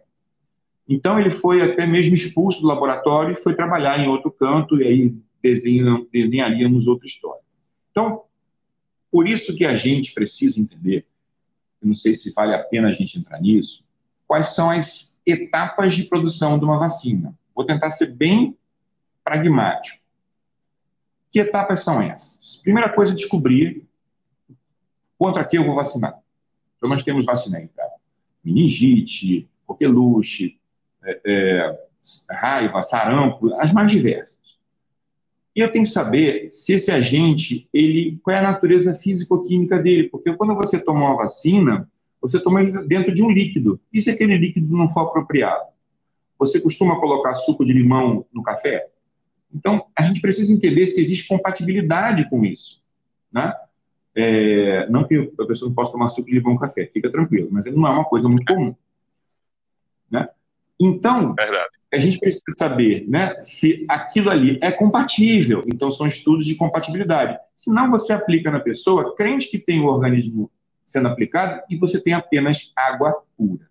Então, 0.89 1.17
ele 1.17 1.29
foi 1.29 1.61
até 1.61 1.85
mesmo 1.85 2.13
expulso 2.13 2.59
do 2.59 2.67
laboratório 2.67 3.33
e 3.33 3.41
foi 3.41 3.55
trabalhar 3.55 3.97
em 3.99 4.07
outro 4.09 4.29
canto, 4.29 4.81
e 4.81 4.85
aí 4.85 5.15
desenham, 5.41 6.05
desenharíamos 6.11 6.87
outra 6.87 7.07
história. 7.07 7.41
Então, 7.91 8.23
por 9.09 9.27
isso 9.27 9.55
que 9.55 9.63
a 9.63 9.77
gente 9.77 10.13
precisa 10.13 10.59
entender, 10.59 11.05
eu 11.81 11.87
não 11.87 11.95
sei 11.95 12.13
se 12.13 12.33
vale 12.33 12.53
a 12.53 12.63
pena 12.63 12.89
a 12.89 12.91
gente 12.91 13.17
entrar 13.17 13.39
nisso, 13.39 13.85
quais 14.27 14.55
são 14.55 14.69
as 14.69 15.21
etapas 15.25 15.95
de 15.95 16.03
produção 16.03 16.59
de 16.59 16.65
uma 16.65 16.77
vacina. 16.77 17.33
Vou 17.55 17.65
tentar 17.65 17.91
ser 17.91 18.13
bem 18.13 18.57
pragmático. 19.23 20.05
Que 21.31 21.39
etapas 21.39 21.81
são 21.81 22.01
essas? 22.01 22.57
Primeira 22.63 22.89
coisa, 22.89 23.15
descobrir 23.15 23.86
contra 25.17 25.45
que 25.45 25.57
eu 25.57 25.65
vou 25.65 25.75
vacinar. 25.75 26.17
Então, 26.77 26.89
nós 26.89 27.03
temos 27.03 27.25
vacina 27.25 27.59
para 27.75 27.89
meningite, 28.43 29.49
coqueluche, 29.65 30.57
é, 31.03 31.21
é, 31.25 31.79
raiva, 32.31 32.83
sarampo, 32.83 33.53
as 33.55 33.73
mais 33.73 33.91
diversas. 33.91 34.37
E 35.55 35.59
eu 35.59 35.71
tenho 35.71 35.85
que 35.85 35.89
saber 35.89 36.51
se 36.51 36.73
esse 36.73 36.91
agente, 36.91 37.67
ele, 37.73 38.19
qual 38.21 38.35
é 38.35 38.39
a 38.39 38.43
natureza 38.43 38.93
físico-química 38.93 39.79
dele, 39.79 40.07
porque 40.09 40.31
quando 40.33 40.55
você 40.55 40.79
toma 40.79 41.07
uma 41.07 41.17
vacina, 41.17 41.89
você 42.21 42.39
toma 42.39 42.63
dentro 42.83 43.13
de 43.13 43.23
um 43.23 43.31
líquido. 43.31 43.79
E 43.91 44.01
se 44.01 44.11
aquele 44.11 44.37
líquido 44.37 44.75
não 44.75 44.87
for 44.89 45.01
apropriado? 45.01 45.65
Você 46.37 46.61
costuma 46.61 46.99
colocar 46.99 47.33
suco 47.33 47.65
de 47.65 47.73
limão 47.73 48.25
no 48.31 48.43
café? 48.43 48.87
Então, 49.53 49.87
a 49.95 50.03
gente 50.03 50.21
precisa 50.21 50.53
entender 50.53 50.85
se 50.85 50.99
existe 51.01 51.27
compatibilidade 51.27 52.29
com 52.29 52.45
isso. 52.45 52.81
Né? 53.31 53.51
É, 54.19 54.89
não 54.89 55.07
que 55.07 55.31
a 55.39 55.45
pessoa 55.45 55.69
não 55.69 55.75
possa 55.75 55.91
tomar 55.91 56.09
suco 56.09 56.27
de 56.27 56.33
limão 56.33 56.53
no 56.53 56.59
café, 56.59 56.87
fica 56.87 57.11
tranquilo, 57.11 57.49
mas 57.51 57.67
não 57.67 57.85
é 57.85 57.91
uma 57.91 58.03
coisa 58.03 58.27
muito 58.27 58.51
comum. 58.51 58.75
Né? 60.09 60.27
Então, 60.79 61.35
Verdade. 61.35 61.69
a 61.93 61.99
gente 61.99 62.17
precisa 62.17 62.43
saber 62.57 63.07
né, 63.07 63.39
se 63.43 63.85
aquilo 63.87 64.31
ali 64.31 64.57
é 64.59 64.71
compatível. 64.71 65.63
Então, 65.67 65.91
são 65.91 66.07
estudos 66.07 66.47
de 66.47 66.55
compatibilidade. 66.55 67.37
Se 67.53 67.71
não, 67.71 67.91
você 67.91 68.11
aplica 68.11 68.49
na 68.49 68.59
pessoa, 68.59 69.15
crente 69.15 69.51
que 69.51 69.59
tem 69.59 69.81
o 69.81 69.85
organismo 69.85 70.49
sendo 70.83 71.09
aplicado 71.09 71.61
e 71.69 71.77
você 71.77 72.01
tem 72.01 72.13
apenas 72.13 72.71
água 72.75 73.21
pura. 73.37 73.69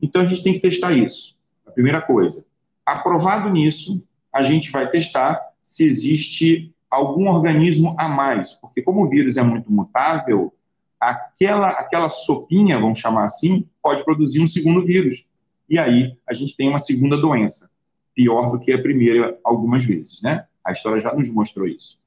Então, 0.00 0.22
a 0.22 0.26
gente 0.26 0.44
tem 0.44 0.52
que 0.52 0.60
testar 0.60 0.92
isso. 0.92 1.36
A 1.66 1.72
primeira 1.72 2.00
coisa. 2.00 2.44
Aprovado 2.86 3.50
nisso, 3.50 4.00
a 4.32 4.44
gente 4.44 4.70
vai 4.70 4.88
testar 4.88 5.50
se 5.60 5.82
existe 5.82 6.72
algum 6.90 7.28
organismo 7.28 7.94
a 7.98 8.08
mais, 8.08 8.54
porque 8.54 8.82
como 8.82 9.04
o 9.04 9.08
vírus 9.08 9.36
é 9.36 9.42
muito 9.42 9.72
mutável, 9.72 10.52
aquela, 10.98 11.70
aquela 11.70 12.10
sopinha, 12.10 12.78
vamos 12.78 12.98
chamar 12.98 13.24
assim, 13.24 13.66
pode 13.82 14.04
produzir 14.04 14.42
um 14.42 14.46
segundo 14.46 14.84
vírus. 14.84 15.24
E 15.68 15.78
aí 15.78 16.16
a 16.28 16.34
gente 16.34 16.56
tem 16.56 16.68
uma 16.68 16.78
segunda 16.78 17.16
doença, 17.16 17.70
pior 18.14 18.50
do 18.50 18.58
que 18.58 18.72
a 18.72 18.82
primeira 18.82 19.38
algumas 19.44 19.84
vezes, 19.84 20.20
né? 20.20 20.44
A 20.64 20.72
história 20.72 21.00
já 21.00 21.14
nos 21.14 21.32
mostrou 21.32 21.66
isso. 21.66 21.98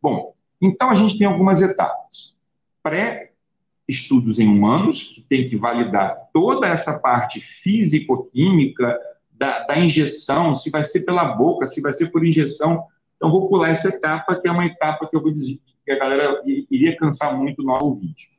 Bom, 0.00 0.34
então 0.60 0.90
a 0.90 0.94
gente 0.94 1.18
tem 1.18 1.26
algumas 1.26 1.60
etapas. 1.60 2.36
Pré-estudos 2.82 4.38
em 4.38 4.48
humanos, 4.48 5.12
que 5.14 5.20
tem 5.22 5.48
que 5.48 5.56
validar 5.56 6.30
toda 6.32 6.66
essa 6.66 6.98
parte 6.98 7.40
físico-química 7.40 8.98
da, 9.32 9.66
da 9.66 9.78
injeção, 9.78 10.54
se 10.54 10.70
vai 10.70 10.84
ser 10.84 11.00
pela 11.00 11.24
boca, 11.24 11.66
se 11.66 11.80
vai 11.80 11.92
ser 11.92 12.10
por 12.10 12.24
injeção. 12.24 12.86
Então, 13.20 13.30
vou 13.30 13.50
pular 13.50 13.68
essa 13.68 13.88
etapa, 13.88 14.40
que 14.40 14.48
é 14.48 14.50
uma 14.50 14.64
etapa 14.64 15.06
que 15.06 15.14
eu 15.14 15.20
vou 15.20 15.30
dizer 15.30 15.60
que 15.84 15.92
a 15.92 15.98
galera 15.98 16.42
iria 16.46 16.96
cansar 16.96 17.36
muito 17.36 17.62
no 17.62 17.94
vídeo. 17.94 18.30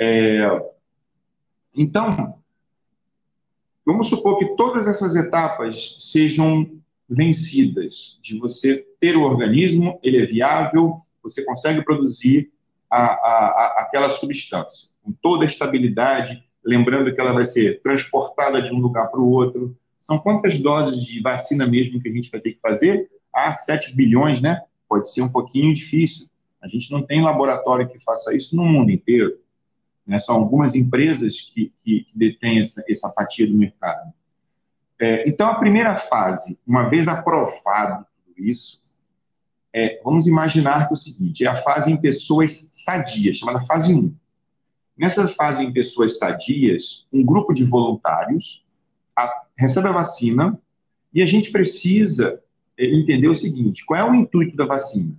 É, 0.00 0.48
então, 1.74 2.40
vamos 3.84 4.08
supor 4.08 4.38
que 4.38 4.56
todas 4.56 4.88
essas 4.88 5.14
etapas 5.14 5.94
sejam 5.98 6.70
vencidas, 7.06 8.18
de 8.22 8.38
você 8.38 8.86
ter 8.98 9.14
o 9.14 9.24
organismo, 9.24 10.00
ele 10.02 10.22
é 10.22 10.24
viável, 10.24 11.02
você 11.22 11.44
consegue 11.44 11.84
produzir 11.84 12.50
a, 12.90 13.02
a, 13.02 13.48
a, 13.48 13.82
aquela 13.82 14.08
substância, 14.08 14.88
com 15.02 15.12
toda 15.12 15.44
a 15.44 15.46
estabilidade, 15.46 16.42
lembrando 16.64 17.14
que 17.14 17.20
ela 17.20 17.34
vai 17.34 17.44
ser 17.44 17.82
transportada 17.82 18.62
de 18.62 18.72
um 18.72 18.78
lugar 18.78 19.10
para 19.10 19.20
o 19.20 19.30
outro. 19.30 19.76
São 20.00 20.18
quantas 20.18 20.58
doses 20.58 21.04
de 21.04 21.20
vacina 21.20 21.66
mesmo 21.66 22.00
que 22.00 22.08
a 22.08 22.12
gente 22.12 22.30
vai 22.30 22.40
ter 22.40 22.52
que 22.52 22.60
fazer? 22.60 23.10
Ah, 23.46 23.52
7 23.52 23.94
bilhões, 23.94 24.40
né? 24.40 24.62
Pode 24.88 25.12
ser 25.12 25.22
um 25.22 25.28
pouquinho 25.30 25.74
difícil. 25.74 26.28
A 26.60 26.66
gente 26.66 26.90
não 26.90 27.02
tem 27.02 27.22
laboratório 27.22 27.88
que 27.88 28.00
faça 28.00 28.34
isso 28.34 28.56
no 28.56 28.64
mundo 28.64 28.90
inteiro. 28.90 29.38
Né? 30.06 30.18
São 30.18 30.34
algumas 30.34 30.74
empresas 30.74 31.40
que, 31.52 31.72
que, 31.78 32.04
que 32.04 32.18
detêm 32.18 32.60
essa, 32.60 32.82
essa 32.88 33.08
fatia 33.10 33.46
do 33.46 33.56
mercado. 33.56 34.12
É, 34.98 35.28
então, 35.28 35.48
a 35.48 35.54
primeira 35.54 35.96
fase, 35.96 36.58
uma 36.66 36.88
vez 36.88 37.06
aprovado 37.06 38.04
tudo 38.26 38.44
isso, 38.48 38.82
é, 39.72 40.00
vamos 40.02 40.26
imaginar 40.26 40.88
que 40.88 40.92
é 40.92 40.94
o 40.94 40.96
seguinte, 40.96 41.44
é 41.44 41.46
a 41.46 41.62
fase 41.62 41.92
em 41.92 41.96
pessoas 41.96 42.70
sadias, 42.72 43.36
chamada 43.36 43.62
fase 43.62 43.94
1. 43.94 44.12
Nessa 44.96 45.28
fase 45.28 45.62
em 45.62 45.72
pessoas 45.72 46.18
sadias, 46.18 47.06
um 47.12 47.24
grupo 47.24 47.52
de 47.52 47.64
voluntários 47.64 48.64
a, 49.16 49.42
recebe 49.56 49.88
a 49.88 49.92
vacina 49.92 50.58
e 51.14 51.22
a 51.22 51.26
gente 51.26 51.52
precisa 51.52 52.42
entender 52.78 53.28
o 53.28 53.34
seguinte, 53.34 53.84
qual 53.84 54.00
é 54.00 54.10
o 54.10 54.14
intuito 54.14 54.56
da 54.56 54.64
vacina? 54.64 55.14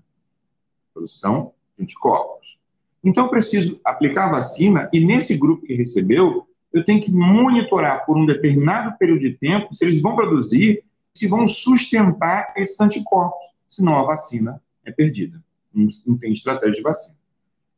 Produção 0.94 1.54
de 1.78 1.84
anticorpos. 1.84 2.58
Então, 3.04 3.25
eu 3.25 3.30
preciso 3.30 3.80
aplicar 3.84 4.28
a 4.28 4.32
vacina 4.32 4.89
e 4.92 5.00
nesse 5.00 5.38
grupo 5.38 5.66
que 5.66 5.74
recebeu, 5.74 6.48
eu 6.72 6.84
tenho 6.84 7.01
que 7.01 7.12
monitorar 7.12 8.06
por 8.06 8.18
um 8.18 8.25
determinado 8.25 8.98
período 8.98 9.22
de 9.22 9.32
tempo 9.32 9.74
se 9.74 9.84
eles 9.84 10.01
vão 10.01 10.16
produzir, 10.16 10.84
se 11.13 11.28
vão 11.28 11.48
sustentar 11.48 12.54
esses 12.56 12.80
anticorpos. 12.80 13.39
Senão 13.68 13.96
a 13.96 14.04
vacina 14.04 14.62
é 14.86 14.92
perdida. 14.92 15.42
Não 15.74 16.18
tem 16.18 16.34
estratégia 16.34 16.75
de 16.75 16.82
vacina. 16.82 17.18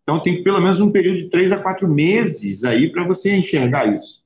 Então, 0.03 0.19
tem 0.19 0.43
pelo 0.43 0.59
menos 0.59 0.79
um 0.79 0.91
período 0.91 1.19
de 1.19 1.29
três 1.29 1.51
a 1.51 1.59
quatro 1.59 1.87
meses 1.87 2.63
aí 2.63 2.91
para 2.91 3.05
você 3.05 3.35
enxergar 3.35 3.93
isso. 3.95 4.20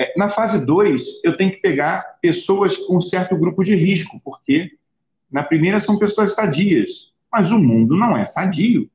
É, 0.00 0.14
na 0.16 0.30
fase 0.30 0.64
2, 0.64 1.20
eu 1.22 1.36
tenho 1.36 1.50
que 1.50 1.58
pegar 1.58 2.16
pessoas 2.22 2.74
com 2.74 2.96
um 2.96 3.00
certo 3.02 3.36
grupo 3.36 3.62
de 3.62 3.74
risco, 3.74 4.18
porque 4.24 4.70
na 5.30 5.42
primeira 5.42 5.78
são 5.78 5.98
pessoas 5.98 6.34
sadias, 6.34 7.12
mas 7.30 7.50
o 7.50 7.58
mundo 7.58 7.94
não 7.94 8.16
é 8.16 8.24
sadio. 8.24 8.88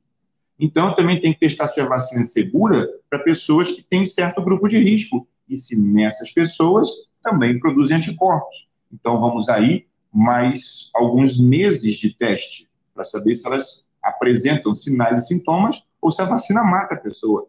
Então, 0.59 0.95
também 0.95 1.21
tem 1.21 1.31
que 1.31 1.41
testar 1.41 1.67
se 1.67 1.79
a 1.79 1.87
vacina 1.87 2.21
é 2.21 2.23
segura 2.23 2.89
para 3.07 3.19
pessoas 3.19 3.71
que 3.71 3.83
têm 3.83 4.03
certo 4.03 4.41
grupo 4.41 4.67
de 4.67 4.79
risco. 4.79 5.27
E 5.47 5.55
se 5.55 5.79
nessas 5.79 6.31
pessoas 6.31 6.89
também 7.21 7.59
produzem 7.59 7.97
anticorpos. 7.97 8.67
Então, 8.91 9.21
vamos 9.21 9.47
aí 9.47 9.85
mais 10.11 10.89
alguns 10.95 11.39
meses 11.39 11.97
de 11.97 12.15
teste 12.15 12.67
para 12.95 13.03
saber 13.03 13.35
se 13.35 13.45
elas 13.45 13.87
apresentam 14.01 14.73
sinais 14.73 15.23
e 15.23 15.27
sintomas 15.27 15.83
ou 16.01 16.09
se 16.09 16.19
a 16.19 16.25
vacina 16.25 16.63
mata 16.63 16.95
a 16.95 16.99
pessoa. 16.99 17.47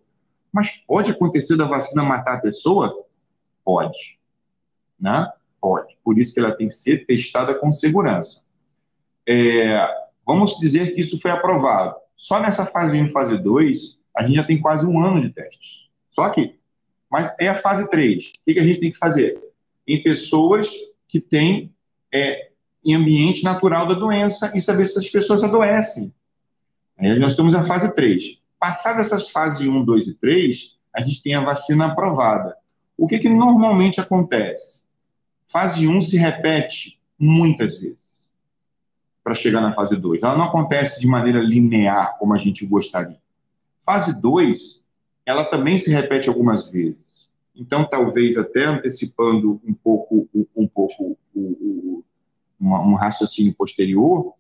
Mas 0.53 0.73
pode 0.87 1.11
acontecer 1.11 1.57
da 1.57 1.65
vacina 1.65 2.03
matar 2.03 2.35
a 2.35 2.41
pessoa? 2.41 3.06
Pode. 3.67 4.17
Né? 4.99 5.29
Pode. 5.61 5.99
Por 6.05 6.17
isso 6.17 6.33
que 6.33 6.39
ela 6.39 6.57
tem 6.57 6.69
que 6.69 6.75
ser 6.75 7.05
testada 7.05 7.53
com 7.53 7.73
segurança. 7.73 8.45
É, 9.29 9.85
vamos 10.25 10.57
dizer 10.61 10.95
que 10.95 11.01
isso 11.01 11.21
foi 11.21 11.33
aprovado. 11.33 11.97
Só 12.15 12.41
nessa 12.41 12.65
fase 12.65 12.97
1 12.97 13.07
e 13.07 13.11
fase 13.11 13.37
2, 13.37 13.99
a 14.17 14.23
gente 14.23 14.37
já 14.37 14.45
tem 14.45 14.61
quase 14.61 14.87
um 14.87 15.05
ano 15.05 15.21
de 15.21 15.31
testes. 15.31 15.89
Só 16.11 16.23
aqui. 16.23 16.57
Mas 17.11 17.35
é 17.41 17.49
a 17.49 17.61
fase 17.61 17.91
3. 17.91 18.29
O 18.29 18.53
que 18.53 18.61
a 18.61 18.65
gente 18.65 18.79
tem 18.79 18.93
que 18.93 18.99
fazer? 18.99 19.37
Em 19.85 20.01
pessoas 20.01 20.71
que 21.09 21.21
têm 21.21 21.75
é, 22.15 22.51
em 22.85 22.95
ambiente 22.95 23.43
natural 23.43 23.89
da 23.89 23.95
doença 23.95 24.53
e 24.55 24.61
saber 24.61 24.87
se 24.87 24.97
as 24.97 25.09
pessoas 25.09 25.43
adoecem. 25.43 26.15
Aí 26.97 27.19
nós 27.19 27.35
temos 27.35 27.53
a 27.53 27.65
fase 27.65 27.93
3. 27.97 28.39
Passadas 28.61 29.09
essas 29.09 29.29
fases 29.29 29.67
1, 29.67 29.85
2 29.85 30.07
e 30.07 30.15
3, 30.15 30.77
a 30.95 31.03
gente 31.03 31.21
tem 31.21 31.35
a 31.35 31.45
vacina 31.45 31.87
aprovada. 31.87 32.57
O 32.97 33.07
que, 33.07 33.19
que 33.19 33.29
normalmente 33.29 34.01
acontece? 34.01 34.85
Fase 35.47 35.87
1 35.87 36.01
se 36.01 36.17
repete 36.17 36.99
muitas 37.19 37.79
vezes 37.79 38.07
para 39.23 39.35
chegar 39.35 39.61
na 39.61 39.73
fase 39.73 39.97
2. 39.97 40.23
Ela 40.23 40.37
não 40.37 40.45
acontece 40.45 41.01
de 41.01 41.07
maneira 41.07 41.41
linear, 41.41 42.17
como 42.19 42.33
a 42.33 42.37
gente 42.37 42.65
gostaria. 42.65 43.19
Fase 43.85 44.21
2, 44.21 44.85
ela 45.25 45.45
também 45.45 45.79
se 45.79 45.91
repete 45.91 46.29
algumas 46.29 46.69
vezes. 46.71 47.29
Então, 47.55 47.85
talvez 47.85 48.37
até 48.37 48.65
antecipando 48.65 49.61
um 49.67 49.75
pouco, 49.75 50.29
um 50.55 50.69
pouco 50.69 51.19
o, 51.35 52.05
um 52.61 52.95
raciocínio 52.95 53.55
posterior, 53.55 54.35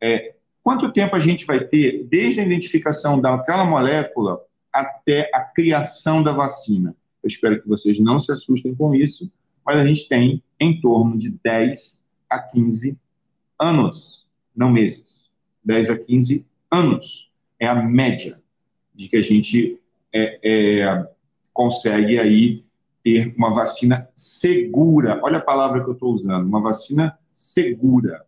é, 0.00 0.34
quanto 0.62 0.92
tempo 0.92 1.14
a 1.14 1.20
gente 1.20 1.44
vai 1.44 1.60
ter 1.60 2.04
desde 2.04 2.40
a 2.40 2.44
identificação 2.44 3.20
daquela 3.20 3.64
molécula 3.64 4.40
até 4.72 5.30
a 5.32 5.40
criação 5.40 6.22
da 6.22 6.32
vacina? 6.32 6.94
Eu 7.26 7.28
espero 7.28 7.60
que 7.60 7.66
vocês 7.66 7.98
não 7.98 8.20
se 8.20 8.30
assustem 8.30 8.72
com 8.72 8.94
isso, 8.94 9.28
mas 9.64 9.80
a 9.80 9.84
gente 9.84 10.08
tem 10.08 10.40
em 10.60 10.80
torno 10.80 11.18
de 11.18 11.30
10 11.42 12.06
a 12.30 12.38
15 12.38 12.96
anos, 13.58 14.24
não 14.54 14.70
meses, 14.70 15.28
10 15.64 15.90
a 15.90 15.98
15 15.98 16.46
anos. 16.70 17.28
É 17.58 17.66
a 17.66 17.74
média 17.74 18.40
de 18.94 19.08
que 19.08 19.16
a 19.16 19.22
gente 19.22 19.80
é, 20.12 20.38
é, 20.40 21.08
consegue 21.52 22.16
aí 22.16 22.64
ter 23.02 23.34
uma 23.36 23.52
vacina 23.52 24.08
segura. 24.14 25.18
Olha 25.20 25.38
a 25.38 25.42
palavra 25.42 25.82
que 25.82 25.90
eu 25.90 25.94
estou 25.94 26.14
usando, 26.14 26.46
uma 26.46 26.60
vacina 26.60 27.18
segura. 27.32 28.24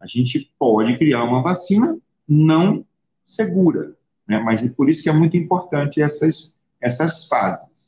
A 0.00 0.06
gente 0.06 0.50
pode 0.58 0.96
criar 0.96 1.22
uma 1.24 1.42
vacina 1.42 1.98
não 2.26 2.82
segura, 3.26 3.94
né? 4.26 4.38
mas 4.38 4.64
é 4.64 4.70
por 4.70 4.88
isso 4.88 5.02
que 5.02 5.10
é 5.10 5.12
muito 5.12 5.36
importante 5.36 6.00
essas, 6.00 6.58
essas 6.80 7.26
fases. 7.26 7.87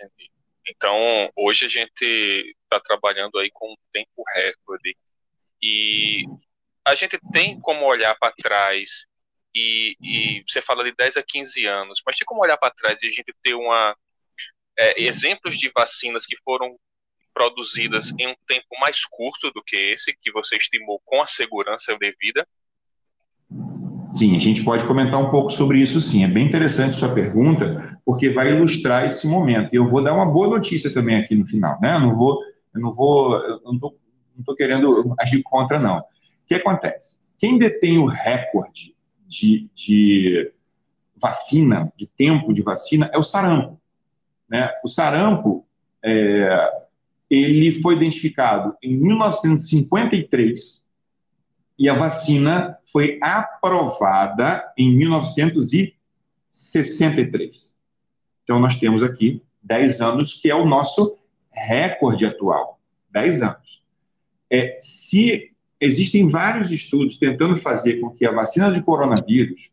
Entendi. 0.00 0.30
Então, 0.68 1.30
hoje 1.36 1.66
a 1.66 1.68
gente 1.68 2.04
está 2.62 2.80
trabalhando 2.80 3.38
aí 3.38 3.50
com 3.52 3.72
um 3.72 3.76
tempo 3.92 4.22
recorde 4.34 4.96
e 5.62 6.24
a 6.86 6.94
gente 6.94 7.18
tem 7.32 7.60
como 7.60 7.84
olhar 7.84 8.14
para 8.18 8.32
trás 8.34 9.06
e, 9.54 9.96
e, 10.00 10.44
você 10.46 10.62
fala 10.62 10.84
de 10.84 10.94
10 10.94 11.16
a 11.16 11.22
15 11.22 11.66
anos, 11.66 12.00
mas 12.06 12.16
tem 12.16 12.24
como 12.24 12.42
olhar 12.42 12.56
para 12.56 12.72
trás 12.72 12.98
e 13.02 13.08
a 13.08 13.10
gente 13.10 13.34
ter 13.42 13.54
uma 13.54 13.96
é, 14.78 15.02
exemplos 15.02 15.58
de 15.58 15.70
vacinas 15.74 16.24
que 16.24 16.36
foram 16.44 16.78
produzidas 17.34 18.10
em 18.18 18.28
um 18.28 18.34
tempo 18.46 18.78
mais 18.80 19.04
curto 19.04 19.50
do 19.50 19.62
que 19.62 19.76
esse, 19.76 20.16
que 20.20 20.30
você 20.30 20.56
estimou 20.56 21.00
com 21.04 21.20
a 21.22 21.26
segurança 21.26 21.96
devida? 21.98 22.46
Sim, 24.14 24.36
a 24.36 24.40
gente 24.40 24.64
pode 24.64 24.84
comentar 24.86 25.20
um 25.20 25.30
pouco 25.30 25.50
sobre 25.50 25.78
isso 25.78 26.00
sim. 26.00 26.24
É 26.24 26.28
bem 26.28 26.46
interessante 26.46 26.96
sua 26.96 27.14
pergunta, 27.14 27.98
porque 28.04 28.30
vai 28.30 28.50
ilustrar 28.50 29.06
esse 29.06 29.26
momento. 29.26 29.72
E 29.72 29.76
eu 29.76 29.86
vou 29.86 30.02
dar 30.02 30.14
uma 30.14 30.26
boa 30.26 30.48
notícia 30.48 30.92
também 30.92 31.16
aqui 31.16 31.34
no 31.34 31.46
final, 31.46 31.78
né? 31.80 31.94
Eu 31.94 32.00
não 32.00 32.16
vou, 32.16 32.40
eu 32.74 32.80
não 32.80 32.92
vou, 32.92 33.34
eu 33.34 33.60
não 33.64 33.78
tô 34.44 34.54
querendo 34.54 35.14
agir 35.18 35.42
contra, 35.44 35.78
não. 35.78 35.98
O 35.98 36.04
que 36.46 36.54
acontece? 36.54 37.20
Quem 37.38 37.56
detém 37.56 37.98
o 37.98 38.06
recorde 38.06 38.94
de, 39.28 39.70
de 39.74 40.52
vacina, 41.16 41.92
de 41.96 42.06
tempo 42.06 42.52
de 42.52 42.62
vacina, 42.62 43.08
é 43.12 43.18
o 43.18 43.22
sarampo. 43.22 43.80
Né? 44.48 44.68
O 44.82 44.88
sarampo, 44.88 45.64
é, 46.04 46.68
ele 47.30 47.80
foi 47.80 47.94
identificado 47.94 48.74
em 48.82 48.96
1953 48.96 50.79
e 51.80 51.88
a 51.88 51.94
vacina 51.94 52.78
foi 52.92 53.18
aprovada 53.22 54.70
em 54.76 54.94
1963. 54.94 57.74
Então, 58.44 58.60
nós 58.60 58.78
temos 58.78 59.02
aqui 59.02 59.42
10 59.62 60.02
anos, 60.02 60.34
que 60.34 60.50
é 60.50 60.54
o 60.54 60.66
nosso 60.66 61.16
recorde 61.50 62.26
atual. 62.26 62.78
10 63.10 63.40
anos. 63.40 63.80
É, 64.50 64.76
se 64.78 65.52
existem 65.80 66.28
vários 66.28 66.70
estudos 66.70 67.16
tentando 67.16 67.56
fazer 67.56 67.98
com 67.98 68.10
que 68.10 68.26
a 68.26 68.32
vacina 68.32 68.70
de 68.70 68.82
coronavírus, 68.82 69.70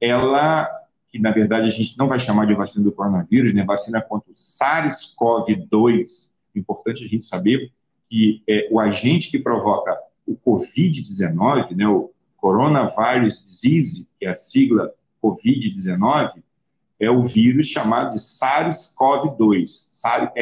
ela, 0.00 0.70
que 1.10 1.18
na 1.18 1.32
verdade 1.32 1.66
a 1.66 1.72
gente 1.72 1.98
não 1.98 2.06
vai 2.06 2.20
chamar 2.20 2.46
de 2.46 2.54
vacina 2.54 2.84
do 2.84 2.92
coronavírus, 2.92 3.52
né, 3.52 3.64
vacina 3.64 4.00
contra 4.00 4.30
o 4.30 4.34
SARS-CoV-2, 4.34 6.30
importante 6.54 7.04
a 7.04 7.08
gente 7.08 7.24
saber 7.24 7.72
que 8.08 8.40
é 8.48 8.68
o 8.70 8.78
agente 8.78 9.32
que 9.32 9.40
provoca 9.40 9.98
o 10.26 10.36
COVID-19, 10.36 11.76
né, 11.76 11.86
o 11.86 12.10
Coronavirus 12.36 13.42
Disease, 13.42 14.08
que 14.18 14.26
é 14.26 14.30
a 14.30 14.36
sigla 14.36 14.92
COVID-19, 15.22 16.42
é 17.00 17.10
o 17.10 17.26
vírus 17.26 17.66
chamado 17.66 18.10
de 18.10 18.18
SARS-CoV-2, 18.18 19.66
SARS, 19.66 20.32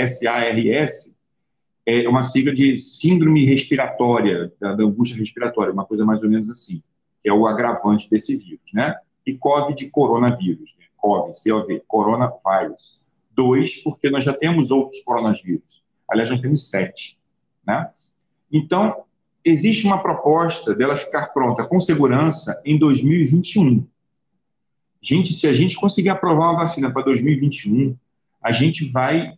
é 1.85 2.09
uma 2.09 2.23
sigla 2.23 2.53
de 2.53 2.79
síndrome 2.79 3.45
respiratória, 3.45 4.53
da, 4.61 4.75
da, 4.75 4.85
angústia 4.85 5.17
respiratória, 5.17 5.73
uma 5.73 5.85
coisa 5.85 6.05
mais 6.05 6.23
ou 6.23 6.31
menos 6.31 6.49
assim, 6.49 6.83
que 7.23 7.29
é 7.29 7.33
o 7.33 7.47
agravante 7.47 8.09
desse 8.09 8.37
vírus, 8.37 8.73
né? 8.73 8.97
E 9.27 9.37
COVID 9.37 9.77
de 9.77 9.91
coronavírus, 9.91 10.75
né? 10.79 10.87
COVID, 10.97 11.37
COV, 11.43 11.83
coronavírus. 11.89 13.01
Dois, 13.33 13.77
porque 13.83 14.11
nós 14.11 14.25
já 14.25 14.33
temos 14.33 14.71
outros 14.71 15.01
coronavírus. 15.01 15.83
Aliás, 16.09 16.31
nós 16.31 16.41
temos 16.41 16.69
sete, 16.69 17.19
né? 17.67 17.91
Então, 18.53 19.05
existe 19.45 19.87
uma 19.87 20.03
proposta 20.03 20.75
dela 20.75 20.97
ficar 20.97 21.29
pronta 21.29 21.65
com 21.65 21.81
segurança 21.81 22.61
em 22.65 22.79
2021. 22.79 23.87
Gente, 25.01 25.35
se 25.35 25.47
a 25.47 25.53
gente 25.53 25.77
conseguir 25.77 26.11
aprovar 26.11 26.51
uma 26.51 26.61
vacina 26.61 26.93
para 26.93 27.03
2021, 27.03 27.97
a 28.41 28.53
gente 28.53 28.89
vai 28.89 29.37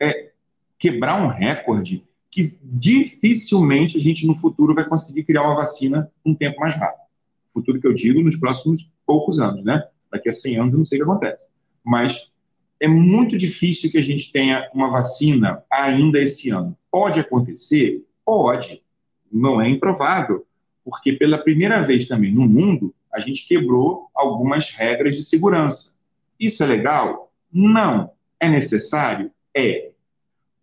é, 0.00 0.30
quebrar 0.78 1.22
um 1.22 1.28
recorde 1.28 2.04
que 2.30 2.58
dificilmente 2.62 3.96
a 3.96 4.00
gente 4.00 4.26
no 4.26 4.36
futuro 4.36 4.74
vai 4.74 4.84
conseguir 4.84 5.24
criar 5.24 5.42
uma 5.42 5.54
vacina 5.54 6.10
um 6.24 6.34
tempo 6.34 6.60
mais 6.60 6.74
rápido. 6.74 7.06
Futuro 7.54 7.80
que 7.80 7.86
eu 7.86 7.94
digo 7.94 8.20
nos 8.20 8.36
próximos 8.36 8.90
poucos 9.06 9.38
anos, 9.38 9.64
né? 9.64 9.82
Daqui 10.12 10.28
a 10.28 10.32
100 10.34 10.58
anos 10.58 10.74
eu 10.74 10.78
não 10.78 10.84
sei 10.84 11.00
o 11.00 11.04
que 11.04 11.10
acontece. 11.10 11.48
Mas 11.82 12.28
é 12.78 12.86
muito 12.86 13.38
difícil 13.38 13.90
que 13.90 13.96
a 13.96 14.02
gente 14.02 14.30
tenha 14.30 14.68
uma 14.74 14.90
vacina 14.90 15.62
ainda 15.70 16.20
esse 16.20 16.50
ano. 16.50 16.76
Pode 16.90 17.20
acontecer? 17.20 18.04
Pode. 18.22 18.82
Não 19.32 19.60
é 19.60 19.68
improvável. 19.68 20.46
Porque 20.84 21.12
pela 21.12 21.38
primeira 21.38 21.80
vez 21.82 22.06
também 22.06 22.32
no 22.32 22.48
mundo, 22.48 22.94
a 23.12 23.18
gente 23.18 23.46
quebrou 23.46 24.08
algumas 24.14 24.70
regras 24.70 25.16
de 25.16 25.24
segurança. 25.24 25.96
Isso 26.38 26.62
é 26.62 26.66
legal? 26.66 27.32
Não. 27.52 28.12
É 28.38 28.48
necessário? 28.48 29.30
É. 29.56 29.90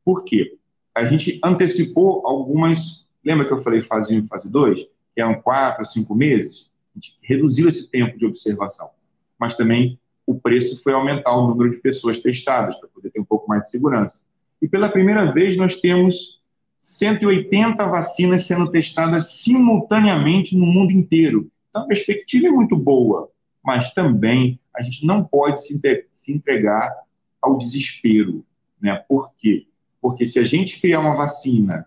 Por 0.05 0.23
quê? 0.23 0.57
A 0.93 1.05
gente 1.05 1.39
antecipou 1.43 2.25
algumas. 2.25 3.07
Lembra 3.25 3.45
que 3.45 3.53
eu 3.53 3.63
falei 3.63 3.81
fase 3.81 4.15
1 4.15 4.25
e 4.25 4.27
fase 4.27 4.51
2? 4.51 4.79
Que 5.15 5.21
eram 5.21 5.41
4, 5.41 5.83
5 5.83 6.15
meses? 6.15 6.71
A 6.95 6.99
gente 6.99 7.17
reduziu 7.21 7.67
esse 7.67 7.87
tempo 7.89 8.17
de 8.17 8.25
observação. 8.25 8.91
Mas 9.39 9.55
também 9.57 9.99
o 10.25 10.35
preço 10.35 10.81
foi 10.83 10.93
aumentar 10.93 11.35
o 11.35 11.47
número 11.47 11.71
de 11.71 11.79
pessoas 11.79 12.19
testadas, 12.19 12.75
para 12.75 12.87
poder 12.89 13.09
ter 13.09 13.19
um 13.19 13.25
pouco 13.25 13.47
mais 13.47 13.63
de 13.63 13.71
segurança. 13.71 14.23
E 14.61 14.67
pela 14.67 14.89
primeira 14.89 15.31
vez 15.31 15.57
nós 15.57 15.75
temos 15.75 16.41
180 16.83 17.85
vacinas 17.87 18.45
sendo 18.45 18.69
testadas 18.69 19.35
simultaneamente 19.35 20.57
no 20.57 20.65
mundo 20.65 20.91
inteiro. 20.91 21.49
Então 21.69 21.83
a 21.83 21.87
perspectiva 21.87 22.47
é 22.47 22.51
muito 22.51 22.75
boa, 22.75 23.29
mas 23.63 23.93
também 23.93 24.59
a 24.75 24.81
gente 24.81 25.05
não 25.05 25.23
pode 25.23 25.61
se 25.61 26.33
entregar 26.33 26.93
ao 27.41 27.57
desespero. 27.57 28.45
Né? 28.81 29.01
Por 29.07 29.31
quê? 29.37 29.65
Porque 30.01 30.27
se 30.27 30.37
a 30.39 30.43
gente 30.43 30.81
criar 30.81 30.99
uma 30.99 31.15
vacina 31.15 31.85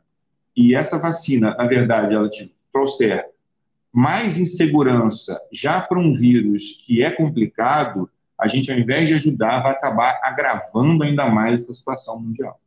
e 0.56 0.74
essa 0.74 0.98
vacina, 0.98 1.54
na 1.54 1.66
verdade, 1.66 2.14
ela 2.14 2.30
te 2.30 2.50
trouxer 2.72 3.26
mais 3.92 4.38
insegurança 4.38 5.38
já 5.52 5.78
para 5.78 5.98
um 5.98 6.16
vírus 6.16 6.82
que 6.86 7.02
é 7.02 7.10
complicado, 7.10 8.10
a 8.38 8.48
gente, 8.48 8.72
ao 8.72 8.78
invés 8.78 9.08
de 9.08 9.14
ajudar, 9.14 9.62
vai 9.62 9.72
acabar 9.72 10.18
agravando 10.22 11.04
ainda 11.04 11.28
mais 11.28 11.62
essa 11.62 11.74
situação 11.74 12.18
mundial. 12.18 12.58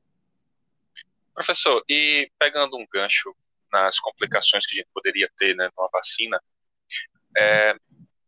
Professor, 1.40 1.82
e 1.88 2.30
pegando 2.38 2.76
um 2.76 2.86
gancho 2.92 3.34
nas 3.72 3.98
complicações 3.98 4.66
que 4.66 4.76
a 4.76 4.78
gente 4.80 4.90
poderia 4.94 5.32
ter 5.38 5.56
né, 5.56 5.70
numa 5.78 5.88
vacina, 5.90 6.38
é, 7.38 7.74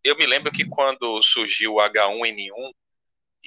eu 0.01 0.15
me 0.15 0.25
lembro 0.25 0.49
que 0.49 0.63
quando 0.63 1.21
surgiu 1.21 1.73
o 1.73 1.81
H1N1, 1.81 2.73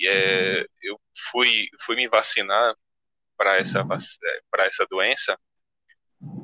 é, 0.06 0.66
eu 0.82 1.00
fui, 1.30 1.70
fui 1.80 1.96
me 1.96 2.06
vacinar 2.08 2.76
para 3.38 3.56
essa, 3.56 3.80
é, 3.80 4.40
para 4.50 4.66
essa 4.66 4.84
doença 4.84 5.40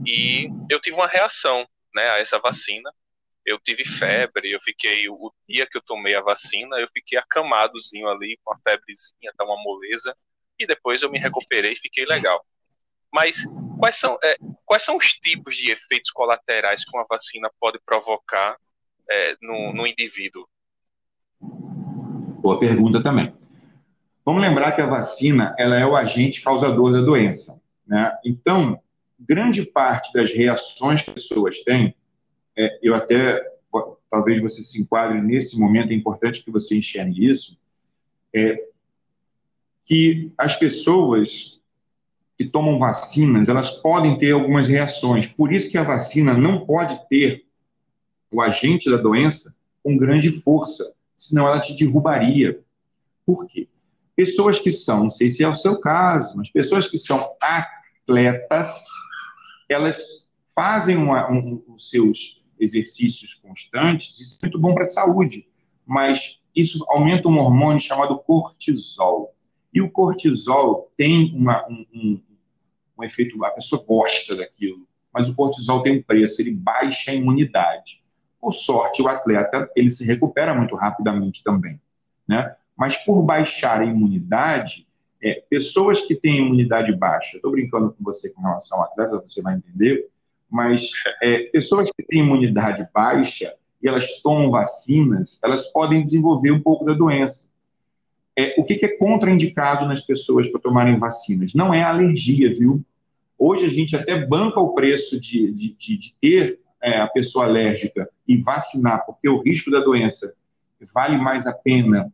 e 0.06 0.48
eu 0.70 0.80
tive 0.80 0.96
uma 0.96 1.06
reação 1.06 1.68
né, 1.94 2.08
a 2.12 2.20
essa 2.20 2.38
vacina. 2.38 2.90
Eu 3.44 3.58
tive 3.58 3.84
febre, 3.84 4.50
eu 4.50 4.60
fiquei, 4.62 5.10
o 5.10 5.30
dia 5.46 5.66
que 5.66 5.76
eu 5.76 5.82
tomei 5.82 6.14
a 6.14 6.22
vacina, 6.22 6.78
eu 6.78 6.88
fiquei 6.90 7.18
acamadozinho 7.18 8.08
ali, 8.08 8.38
com 8.42 8.54
a 8.54 8.58
febrezinha, 8.66 9.30
tá 9.36 9.44
uma 9.44 9.62
moleza, 9.62 10.16
e 10.58 10.66
depois 10.66 11.02
eu 11.02 11.10
me 11.10 11.18
recuperei 11.18 11.72
e 11.74 11.78
fiquei 11.78 12.06
legal. 12.06 12.42
Mas 13.12 13.44
quais 13.78 13.96
são, 13.96 14.18
é, 14.22 14.36
quais 14.64 14.82
são 14.82 14.96
os 14.96 15.12
tipos 15.14 15.56
de 15.56 15.70
efeitos 15.70 16.10
colaterais 16.10 16.84
que 16.84 16.96
uma 16.96 17.06
vacina 17.08 17.50
pode 17.58 17.78
provocar 17.84 18.56
é, 19.10 19.36
no, 19.40 19.72
no 19.72 19.86
indivíduo? 19.86 20.46
Boa 21.40 22.58
pergunta 22.58 23.02
também. 23.02 23.34
Vamos 24.24 24.42
lembrar 24.42 24.72
que 24.72 24.80
a 24.80 24.86
vacina 24.86 25.54
ela 25.58 25.78
é 25.78 25.84
o 25.84 25.96
agente 25.96 26.42
causador 26.42 26.92
da 26.92 27.00
doença. 27.00 27.60
Né? 27.86 28.16
Então, 28.24 28.80
grande 29.18 29.64
parte 29.64 30.12
das 30.12 30.30
reações 30.32 31.02
que 31.02 31.10
as 31.10 31.14
pessoas 31.14 31.62
têm, 31.64 31.94
é, 32.56 32.78
eu 32.82 32.94
até, 32.94 33.42
talvez 34.10 34.40
você 34.40 34.62
se 34.62 34.80
enquadre 34.80 35.20
nesse 35.20 35.58
momento, 35.58 35.92
é 35.92 35.94
importante 35.94 36.42
que 36.42 36.50
você 36.50 36.76
enxergue 36.76 37.26
isso, 37.26 37.58
é 38.34 38.62
que 39.84 40.32
as 40.38 40.56
pessoas 40.56 41.59
que 42.40 42.48
tomam 42.48 42.78
vacinas, 42.78 43.50
elas 43.50 43.70
podem 43.70 44.18
ter 44.18 44.30
algumas 44.32 44.66
reações. 44.66 45.26
Por 45.26 45.52
isso 45.52 45.70
que 45.70 45.76
a 45.76 45.82
vacina 45.82 46.32
não 46.32 46.64
pode 46.64 46.98
ter 47.10 47.44
o 48.32 48.40
agente 48.40 48.90
da 48.90 48.96
doença 48.96 49.54
com 49.82 49.94
grande 49.94 50.40
força, 50.40 50.94
senão 51.14 51.46
ela 51.46 51.60
te 51.60 51.74
derrubaria. 51.74 52.58
Por 53.26 53.46
quê? 53.46 53.68
pessoas 54.16 54.58
que 54.58 54.70
são, 54.70 55.04
não 55.04 55.10
sei 55.10 55.30
se 55.30 55.42
é 55.42 55.48
o 55.48 55.54
seu 55.54 55.80
caso, 55.80 56.36
mas 56.36 56.50
pessoas 56.50 56.86
que 56.86 56.98
são 56.98 57.30
atletas, 57.40 58.68
elas 59.66 60.28
fazem 60.54 60.94
uma, 60.94 61.30
um, 61.30 61.62
os 61.68 61.88
seus 61.88 62.42
exercícios 62.58 63.32
constantes, 63.32 64.20
isso 64.20 64.38
é 64.42 64.46
muito 64.46 64.58
bom 64.58 64.74
para 64.74 64.84
a 64.84 64.88
saúde, 64.88 65.46
mas 65.86 66.38
isso 66.54 66.84
aumenta 66.88 67.28
um 67.28 67.38
hormônio 67.38 67.80
chamado 67.80 68.18
cortisol. 68.18 69.34
E 69.72 69.80
o 69.80 69.90
cortisol 69.90 70.92
tem 70.98 71.34
uma, 71.34 71.66
um, 71.66 71.86
um, 71.94 72.22
um 73.00 73.04
efeito, 73.04 73.42
a 73.44 73.50
pessoa 73.50 73.84
gosta 73.86 74.36
daquilo, 74.36 74.86
mas 75.12 75.28
o 75.28 75.34
cortisol 75.34 75.82
tem 75.82 75.98
um 75.98 76.02
preço, 76.02 76.40
ele 76.40 76.52
baixa 76.52 77.10
a 77.10 77.14
imunidade. 77.14 78.02
Por 78.40 78.52
sorte, 78.52 79.02
o 79.02 79.08
atleta 79.08 79.70
ele 79.74 79.90
se 79.90 80.04
recupera 80.04 80.54
muito 80.54 80.74
rapidamente 80.74 81.42
também, 81.42 81.80
né? 82.26 82.54
Mas 82.76 82.96
por 82.96 83.22
baixar 83.22 83.80
a 83.80 83.84
imunidade, 83.84 84.86
é, 85.22 85.42
pessoas 85.50 86.00
que 86.00 86.14
têm 86.14 86.38
imunidade 86.38 86.96
baixa, 86.96 87.36
estou 87.36 87.50
brincando 87.50 87.92
com 87.92 88.02
você 88.02 88.30
com 88.30 88.40
relação 88.40 88.80
a 88.80 88.86
atletas, 88.86 89.20
você 89.22 89.42
vai 89.42 89.56
entender, 89.56 90.08
mas 90.48 90.90
é, 91.22 91.40
pessoas 91.44 91.90
que 91.92 92.02
têm 92.02 92.20
imunidade 92.20 92.88
baixa 92.92 93.54
e 93.82 93.88
elas 93.88 94.20
tomam 94.22 94.50
vacinas, 94.50 95.38
elas 95.44 95.66
podem 95.68 96.02
desenvolver 96.02 96.50
um 96.50 96.60
pouco 96.60 96.84
da 96.84 96.94
doença. 96.94 97.50
É, 98.36 98.54
o 98.58 98.64
que, 98.64 98.76
que 98.76 98.86
é 98.86 98.96
contraindicado 98.96 99.86
nas 99.86 100.00
pessoas 100.00 100.48
para 100.48 100.60
tomarem 100.60 100.98
vacinas? 100.98 101.52
Não 101.54 101.74
é 101.74 101.82
alergia, 101.82 102.50
viu? 102.50 102.82
Hoje 103.42 103.64
a 103.64 103.70
gente 103.70 103.96
até 103.96 104.26
banca 104.26 104.60
o 104.60 104.74
preço 104.74 105.18
de, 105.18 105.50
de, 105.52 105.74
de, 105.74 105.96
de 105.96 106.14
ter 106.20 106.60
é, 106.82 107.00
a 107.00 107.06
pessoa 107.06 107.46
alérgica 107.46 108.06
e 108.28 108.36
vacinar, 108.36 109.06
porque 109.06 109.30
o 109.30 109.40
risco 109.40 109.70
da 109.70 109.80
doença 109.80 110.34
vale 110.92 111.16
mais 111.16 111.46
a 111.46 111.54
pena 111.54 112.12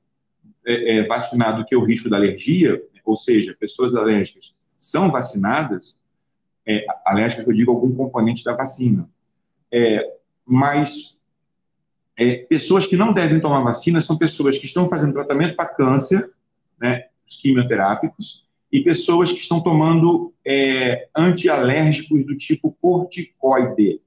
é, 0.64 0.98
é, 0.98 1.02
vacinado 1.04 1.64
que 1.64 1.74
o 1.74 1.82
risco 1.82 2.08
da 2.08 2.16
alergia, 2.16 2.80
ou 3.04 3.16
seja, 3.16 3.56
pessoas 3.58 3.92
alérgicas 3.96 4.54
são 4.78 5.10
vacinadas, 5.10 6.00
é, 6.64 6.86
alérgicas 7.04 7.44
que 7.44 7.50
eu 7.50 7.56
digo 7.56 7.72
algum 7.72 7.92
componente 7.96 8.44
da 8.44 8.54
vacina, 8.54 9.10
é, 9.72 10.08
mas 10.44 11.18
é, 12.16 12.36
pessoas 12.36 12.86
que 12.86 12.96
não 12.96 13.12
devem 13.12 13.40
tomar 13.40 13.64
vacina 13.64 14.00
são 14.00 14.16
pessoas 14.16 14.58
que 14.58 14.66
estão 14.66 14.88
fazendo 14.88 15.14
tratamento 15.14 15.56
para 15.56 15.74
câncer, 15.74 16.32
né, 16.80 17.06
os 17.26 17.34
quimioterápicos, 17.40 18.46
e 18.70 18.80
pessoas 18.80 19.32
que 19.32 19.38
estão 19.38 19.60
tomando 19.60 20.32
é, 20.46 21.08
antialérgicos 21.16 22.24
do 22.24 22.36
tipo 22.36 22.76
corticoide, 22.80 24.00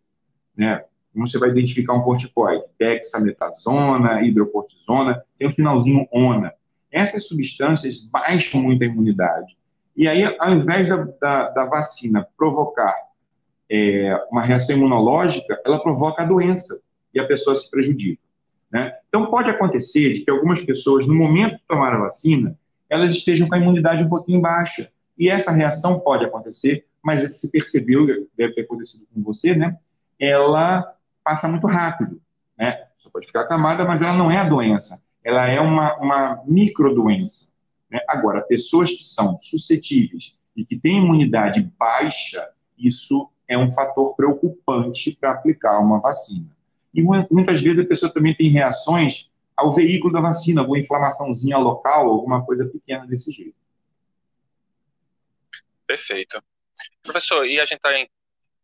né, 0.56 0.84
você 1.14 1.38
vai 1.38 1.50
identificar 1.50 1.94
um 1.94 2.02
corticoide? 2.02 2.64
Dexametasona, 2.80 4.22
hidrocortisona, 4.22 5.22
tem 5.38 5.48
o 5.48 5.52
um 5.52 5.54
finalzinho 5.54 6.08
ONA. 6.12 6.54
Essas 6.92 7.28
substâncias 7.28 8.04
baixam 8.04 8.62
muito 8.62 8.84
a 8.84 8.88
imunidade. 8.88 9.58
E 9.96 10.08
aí, 10.08 10.24
ao 10.40 10.54
invés 10.54 10.88
da, 10.88 10.96
da, 11.20 11.50
da 11.50 11.66
vacina 11.66 12.26
provocar 12.38 12.96
é, 13.70 14.16
uma 14.32 14.42
reação 14.42 14.78
imunológica, 14.78 15.62
ela 15.66 15.82
provoca 15.82 16.24
a 16.24 16.26
doença 16.26 16.82
e 17.14 17.20
a 17.20 17.28
pessoa 17.28 17.56
se 17.56 17.70
prejudica. 17.70 18.22
Né? 18.72 18.94
Então, 19.08 19.30
pode 19.30 19.50
acontecer 19.50 20.14
de 20.14 20.22
que 20.22 20.32
algumas 20.32 20.62
pessoas, 20.62 21.06
no 21.06 21.14
momento 21.14 21.58
de 21.58 21.64
tomar 21.68 21.94
a 21.94 22.00
vacina, 22.00 22.58
elas 22.90 23.14
estejam 23.14 23.48
com 23.48 23.56
a 23.56 23.60
imunidade 23.60 24.04
um 24.04 24.10
pouquinho 24.10 24.42
baixa. 24.42 24.90
E 25.20 25.30
essa 25.30 25.52
reação 25.52 26.00
pode 26.00 26.24
acontecer, 26.24 26.86
mas 27.04 27.40
se 27.40 27.52
percebeu, 27.52 28.08
deve 28.38 28.54
ter 28.54 28.62
acontecido 28.62 29.06
com 29.14 29.22
você, 29.22 29.54
né? 29.54 29.78
Ela 30.18 30.96
passa 31.24 31.46
muito 31.48 31.68
rápido, 31.68 32.22
né? 32.58 32.86
Você 32.98 33.10
pode 33.10 33.28
ficar 33.28 33.42
acamada, 33.42 33.84
mas 33.84 34.02
ela 34.02 34.14
não 34.14 34.32
é 34.32 34.38
a 34.38 34.48
doença. 34.48 35.04
Ela 35.22 35.48
é 35.48 35.60
uma, 35.60 35.98
uma 35.98 36.44
microdoença. 36.48 37.50
Né? 37.92 38.00
Agora, 38.08 38.42
pessoas 38.42 38.92
que 38.92 39.04
são 39.04 39.38
suscetíveis 39.42 40.36
e 40.56 40.66
que 40.66 40.78
têm 40.78 41.00
imunidade 41.00 41.62
baixa, 41.78 42.50
isso 42.78 43.30
é 43.48 43.58
um 43.58 43.72
fator 43.72 44.16
preocupante 44.16 45.18
para 45.20 45.32
aplicar 45.32 45.80
uma 45.80 46.00
vacina. 46.00 46.50
E 46.94 47.02
muitas 47.02 47.62
vezes 47.62 47.84
a 47.84 47.88
pessoa 47.88 48.12
também 48.12 48.34
tem 48.34 48.50
reações 48.50 49.30
ao 49.56 49.74
veículo 49.74 50.14
da 50.14 50.22
vacina, 50.22 50.62
alguma 50.62 50.80
inflamaçãozinha 50.80 51.58
local, 51.58 52.10
alguma 52.10 52.46
coisa 52.46 52.66
pequena 52.66 53.06
desse 53.06 53.32
jeito. 53.32 53.56
Perfeito. 55.90 56.40
Professor, 57.02 57.48
e 57.48 57.60
a 57.60 57.66
gente 57.66 57.78
está 57.84 57.90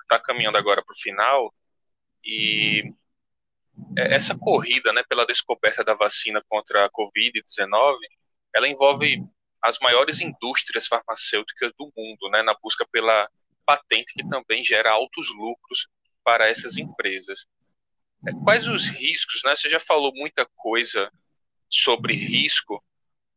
tá 0.08 0.20
caminhando 0.20 0.60
agora 0.60 0.86
para 0.86 0.94
o 0.94 1.00
final, 1.02 1.52
e 2.24 2.84
essa 3.98 4.38
corrida 4.38 4.94
né, 4.94 5.02
pela 5.10 5.26
descoberta 5.26 5.84
da 5.84 5.96
vacina 5.96 6.40
contra 6.48 6.86
a 6.86 6.90
Covid-19, 6.92 7.98
ela 8.56 8.68
envolve 8.68 9.24
as 9.60 9.80
maiores 9.80 10.22
indústrias 10.22 10.86
farmacêuticas 10.86 11.72
do 11.80 11.92
mundo, 11.98 12.30
né, 12.30 12.44
na 12.44 12.56
busca 12.62 12.86
pela 12.92 13.28
patente 13.66 14.14
que 14.14 14.30
também 14.30 14.64
gera 14.64 14.92
altos 14.92 15.28
lucros 15.34 15.88
para 16.24 16.48
essas 16.48 16.78
empresas. 16.78 17.48
É, 18.28 18.32
quais 18.44 18.68
os 18.68 18.88
riscos? 18.88 19.42
Né? 19.44 19.56
Você 19.56 19.68
já 19.68 19.80
falou 19.80 20.12
muita 20.14 20.48
coisa 20.56 21.12
sobre 21.68 22.14
risco, 22.14 22.84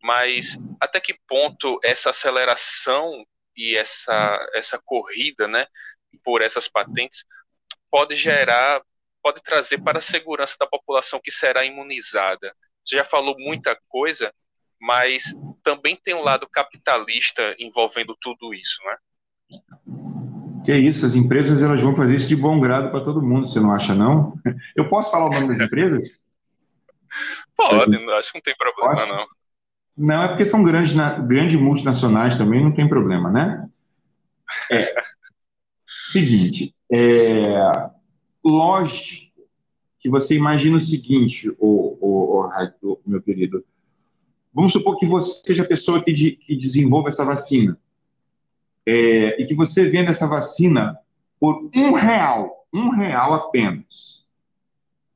mas 0.03 0.59
até 0.79 1.01
que 1.01 1.18
ponto 1.27 1.81
essa 1.83 2.11
aceleração 2.11 3.24
e 3.59 3.77
essa, 3.77 4.38
essa 4.55 4.81
corrida 4.85 5.49
né, 5.49 5.66
por 6.25 6.40
essas 6.40 6.68
patentes 6.68 7.25
pode 7.90 8.14
gerar, 8.14 8.81
pode 9.21 9.42
trazer 9.42 9.83
para 9.83 9.99
a 9.99 10.03
segurança 10.03 10.55
da 10.59 10.66
população 10.66 11.21
que 11.23 11.33
será 11.33 11.64
imunizada? 11.64 12.55
Você 12.85 12.97
já 12.97 13.05
falou 13.05 13.35
muita 13.37 13.77
coisa, 13.88 14.33
mas 14.81 15.35
também 15.62 15.97
tem 15.97 16.14
um 16.14 16.23
lado 16.23 16.49
capitalista 16.49 17.57
envolvendo 17.59 18.16
tudo 18.21 18.55
isso, 18.55 18.81
né? 18.85 18.97
Que 20.64 20.77
isso, 20.77 21.05
as 21.05 21.14
empresas 21.14 21.61
elas 21.61 21.83
vão 21.83 21.97
fazer 21.97 22.16
isso 22.16 22.29
de 22.29 22.37
bom 22.37 22.61
grado 22.61 22.90
para 22.90 23.05
todo 23.05 23.23
mundo, 23.23 23.49
você 23.49 23.59
não 23.59 23.73
acha, 23.73 23.94
não? 23.94 24.35
Eu 24.77 24.88
posso 24.88 25.11
falar 25.11 25.27
o 25.27 25.33
nome 25.33 25.49
das 25.49 25.59
empresas? 25.66 26.05
Pode, 27.57 27.97
assim, 27.97 28.11
acho 28.12 28.31
que 28.31 28.38
não 28.38 28.42
tem 28.42 28.57
problema, 28.57 28.94
posso? 28.94 29.07
não. 29.09 29.27
Não, 29.99 30.23
é 30.23 30.29
porque 30.29 30.49
são 30.49 30.63
grandes, 30.63 30.93
grandes 31.27 31.61
multinacionais 31.61 32.39
também, 32.39 32.63
não 32.63 32.71
tem 32.73 32.89
problema, 32.89 33.31
né? 33.31 33.69
É. 34.71 34.95
Seguinte, 36.13 36.73
é, 36.91 37.59
lógico 38.45 39.29
que 39.99 40.09
você 40.09 40.37
imagina 40.37 40.77
o 40.77 40.81
seguinte, 40.81 41.51
o, 41.59 41.99
o, 42.81 42.99
meu 43.05 43.21
querido. 43.21 43.65
Vamos 44.55 44.73
supor 44.73 44.99
que 44.99 45.07
você 45.07 45.43
seja 45.45 45.65
a 45.65 45.67
pessoa 45.67 46.03
que, 46.03 46.13
de, 46.13 46.33
que 46.33 46.57
desenvolva 46.57 47.09
essa 47.09 47.25
vacina 47.25 47.77
é, 48.87 49.43
e 49.43 49.47
que 49.47 49.55
você 49.55 49.91
venda 49.91 50.11
essa 50.11 50.29
vacina 50.29 50.97
por 51.41 51.69
um 51.75 51.93
real, 51.93 52.67
um 52.73 52.91
real 52.91 53.35
apenas, 53.35 54.25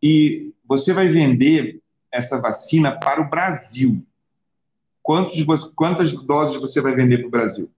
e 0.03 0.53
você 0.67 0.93
vai 0.93 1.09
vender 1.09 1.81
essa 2.11 2.41
vacina 2.41 2.99
para 2.99 3.23
o 3.23 3.31
Brasil, 3.31 4.05
Quantos, 5.03 5.73
quantas 5.75 6.13
doses 6.13 6.61
você 6.61 6.81
vai 6.81 6.95
vender 6.95 7.19
para 7.19 7.27
o 7.27 7.31
Brasil? 7.31 7.71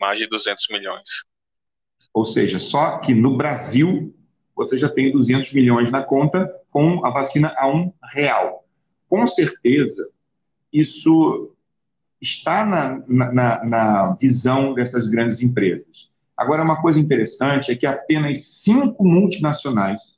Mais 0.00 0.18
de 0.18 0.26
200 0.26 0.68
milhões. 0.70 1.24
Ou 2.12 2.24
seja, 2.24 2.58
só 2.58 2.98
que 2.98 3.14
no 3.14 3.36
Brasil 3.36 4.14
você 4.54 4.78
já 4.78 4.88
tem 4.88 5.12
200 5.12 5.52
milhões 5.52 5.90
na 5.90 6.02
conta 6.02 6.50
com 6.70 7.04
a 7.06 7.10
vacina 7.10 7.54
a 7.58 7.68
um 7.68 7.92
real. 8.02 8.66
Com 9.08 9.26
certeza, 9.26 10.10
isso 10.72 11.54
está 12.20 12.64
na, 12.64 13.04
na, 13.06 13.64
na 13.64 14.12
visão 14.14 14.74
dessas 14.74 15.06
grandes 15.06 15.40
empresas. 15.40 16.12
Agora, 16.36 16.62
uma 16.62 16.80
coisa 16.80 16.98
interessante 16.98 17.70
é 17.70 17.76
que 17.76 17.86
apenas 17.86 18.62
cinco 18.62 19.04
multinacionais 19.04 20.15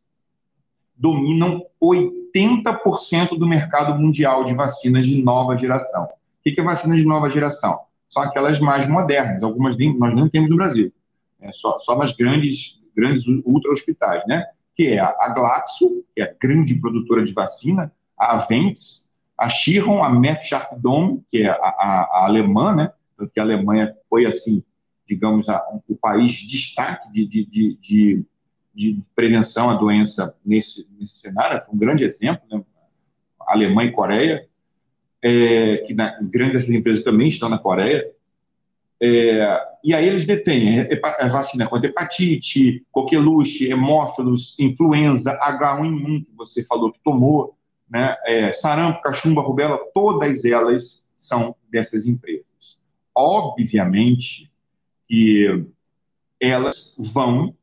dominam 0.99 1.65
80% 1.83 3.39
do 3.39 3.47
mercado 3.47 3.99
mundial 3.99 4.45
de 4.45 4.55
vacinas 4.55 5.07
de 5.07 5.23
nova 5.23 5.57
geração. 5.57 6.05
O 6.05 6.09
que 6.43 6.61
é 6.61 6.65
vacina 6.65 6.97
de 6.97 7.05
nova 7.05 7.31
geração? 7.31 7.81
São 8.11 8.23
aquelas 8.23 8.59
mais 8.59 8.89
modernas, 8.89 9.43
algumas 9.43 9.77
nós 9.99 10.15
não 10.15 10.29
temos 10.29 10.51
no 10.51 10.57
Brasil, 10.57 10.93
é 11.41 11.53
só, 11.53 11.79
só 11.79 11.97
nas 11.97 12.15
grandes, 12.17 12.81
grandes 12.97 13.25
ultra-hospitais, 13.45 14.27
né? 14.27 14.45
Que 14.75 14.89
é 14.89 14.99
a 14.99 15.33
Glaxo, 15.35 16.05
que 16.15 16.23
é 16.23 16.25
a 16.25 16.35
grande 16.41 16.81
produtora 16.81 17.25
de 17.25 17.33
vacina, 17.33 17.93
a 18.19 18.39
Aventis, 18.39 19.09
a 19.37 19.49
Chiron, 19.49 20.03
a 20.03 20.11
Merck 20.11 20.45
Sharp 20.45 20.73
Dome, 20.79 21.23
que 21.29 21.43
é 21.43 21.49
a, 21.49 21.55
a, 21.55 22.09
a 22.11 22.25
alemã, 22.27 22.75
né? 22.75 22.93
Porque 23.17 23.39
a 23.39 23.43
Alemanha 23.43 23.95
foi, 24.11 24.27
assim, 24.27 24.65
digamos, 25.07 25.49
a, 25.49 25.63
o 25.89 25.97
país 25.97 26.33
de 26.33 26.47
destaque 26.47 27.11
de, 27.13 27.27
de, 27.27 27.45
de, 27.47 27.79
de, 27.81 28.27
de 28.75 29.01
prevenção 29.15 29.71
à 29.71 29.75
doença 29.75 30.35
nesse, 30.45 30.89
nesse 30.99 31.21
cenário, 31.21 31.63
um 31.73 31.77
grande 31.77 32.05
exemplo, 32.05 32.43
né? 32.51 32.63
Alemanha 33.41 33.89
e 33.89 33.93
Coreia, 33.93 34.47
é, 35.23 35.79
que 35.79 35.95
na, 35.95 36.19
grandes 36.23 36.69
empresas 36.69 37.03
também 37.03 37.29
estão 37.29 37.49
na 37.49 37.59
Coreia, 37.59 38.07
é, 39.01 39.61
e 39.83 39.95
aí 39.95 40.09
eles 40.09 40.27
detêm 40.27 40.89
a 41.03 41.29
vacina 41.29 41.69
contra 41.69 41.89
hepatite, 41.89 42.85
coqueluche, 42.91 43.71
hemófilos, 43.71 44.57
influenza, 44.59 45.39
H1N1, 45.41 46.25
que 46.25 46.33
você 46.37 46.65
falou 46.65 46.93
que 46.93 47.01
tomou, 47.03 47.57
né, 47.89 48.17
é, 48.27 48.53
sarampo, 48.53 49.01
cachumba, 49.01 49.41
rubela, 49.41 49.79
todas 49.95 50.45
elas 50.45 51.09
são 51.15 51.55
dessas 51.71 52.07
empresas. 52.07 52.79
Obviamente 53.15 54.51
que 55.07 55.65
elas 56.41 56.95
vão 57.13 57.55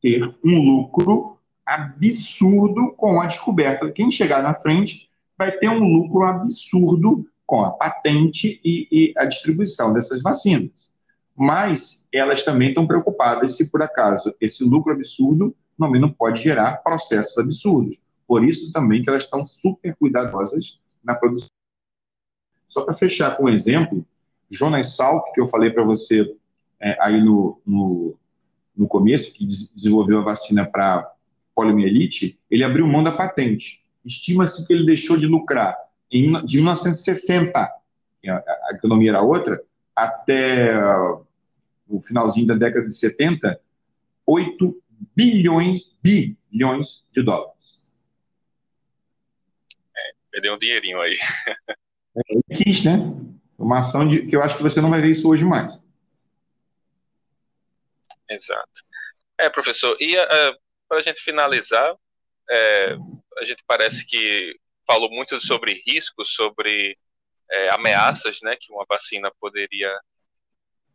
ter 0.00 0.22
um 0.44 0.60
lucro 0.60 1.38
absurdo 1.64 2.92
com 2.96 3.20
a 3.20 3.26
descoberta. 3.26 3.90
Quem 3.92 4.10
chegar 4.10 4.42
na 4.42 4.54
frente 4.54 5.08
vai 5.38 5.52
ter 5.52 5.68
um 5.68 5.78
lucro 5.78 6.24
absurdo 6.24 7.26
com 7.46 7.64
a 7.64 7.70
patente 7.70 8.60
e, 8.64 8.88
e 8.90 9.14
a 9.16 9.24
distribuição 9.24 9.92
dessas 9.92 10.22
vacinas. 10.22 10.92
Mas 11.36 12.06
elas 12.12 12.42
também 12.42 12.68
estão 12.68 12.86
preocupadas 12.86 13.56
se, 13.56 13.70
por 13.70 13.82
acaso, 13.82 14.34
esse 14.40 14.62
lucro 14.62 14.92
absurdo 14.92 15.54
também 15.78 16.00
não 16.00 16.12
pode 16.12 16.42
gerar 16.42 16.82
processos 16.82 17.36
absurdos. 17.38 17.96
Por 18.26 18.44
isso 18.44 18.72
também 18.72 19.02
que 19.02 19.08
elas 19.08 19.24
estão 19.24 19.44
super 19.44 19.96
cuidadosas 19.96 20.78
na 21.02 21.14
produção. 21.14 21.48
Só 22.66 22.84
para 22.84 22.94
fechar 22.94 23.36
com 23.36 23.44
um 23.44 23.48
exemplo, 23.48 24.06
Jonas 24.50 24.94
Salk, 24.94 25.32
que 25.32 25.40
eu 25.40 25.48
falei 25.48 25.70
para 25.70 25.82
você 25.82 26.36
é, 26.78 26.96
aí 27.00 27.22
no, 27.22 27.60
no, 27.66 28.16
no, 28.80 28.88
começo, 28.88 29.32
que 29.34 29.44
desenvolveu 29.44 30.18
a 30.18 30.24
vacina 30.24 30.66
para 30.66 31.12
poliomielite, 31.54 32.38
ele 32.50 32.64
abriu 32.64 32.86
mão 32.86 33.02
da 33.02 33.12
patente. 33.12 33.82
Estima-se 34.04 34.66
que 34.66 34.72
ele 34.72 34.86
deixou 34.86 35.16
de 35.16 35.26
lucrar 35.26 35.76
em, 36.10 36.44
de 36.44 36.56
1960, 36.56 37.58
a, 37.58 38.68
economia 38.72 39.10
era 39.10 39.22
outra, 39.22 39.62
até 39.94 40.70
o 41.88 42.00
finalzinho 42.00 42.46
da 42.46 42.54
década 42.54 42.86
de 42.86 42.96
70, 42.96 43.60
8 44.26 44.82
bilhões, 45.14 45.92
bilhões 46.02 47.04
de 47.12 47.22
dólares. 47.22 47.80
Perdeu 50.30 50.54
um 50.54 50.58
dinheirinho 50.58 51.00
aí. 51.00 51.16
É, 52.16 52.56
quis, 52.56 52.84
né? 52.84 52.98
Uma 53.58 53.78
ação 53.78 54.08
de, 54.08 54.26
que 54.26 54.34
eu 54.34 54.42
acho 54.42 54.56
que 54.56 54.62
você 54.62 54.80
não 54.80 54.90
vai 54.90 55.00
ver 55.00 55.10
isso 55.10 55.28
hoje 55.28 55.44
mais. 55.44 55.82
Exato. 58.30 58.84
É, 59.38 59.50
professor, 59.50 59.96
e 60.00 60.16
uh, 60.16 60.20
é, 60.20 60.56
para 60.88 60.98
a 60.98 61.02
gente 61.02 61.20
finalizar, 61.20 61.94
é, 62.48 62.96
a 63.38 63.44
gente 63.44 63.64
parece 63.66 64.06
que 64.06 64.56
falou 64.86 65.10
muito 65.10 65.40
sobre 65.40 65.82
riscos, 65.86 66.34
sobre 66.34 66.96
é, 67.50 67.74
ameaças 67.74 68.38
né, 68.42 68.56
que 68.58 68.72
uma 68.72 68.84
vacina 68.88 69.30
poderia 69.40 69.90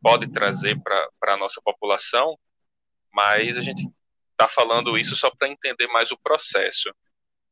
pode 0.01 0.31
trazer 0.31 0.79
para 0.81 1.33
a 1.33 1.37
nossa 1.37 1.59
população, 1.63 2.37
mas 3.11 3.57
a 3.57 3.61
gente 3.61 3.89
está 4.31 4.47
falando 4.47 4.97
isso 4.97 5.15
só 5.15 5.31
para 5.31 5.49
entender 5.49 5.87
mais 5.87 6.11
o 6.11 6.17
processo. 6.17 6.93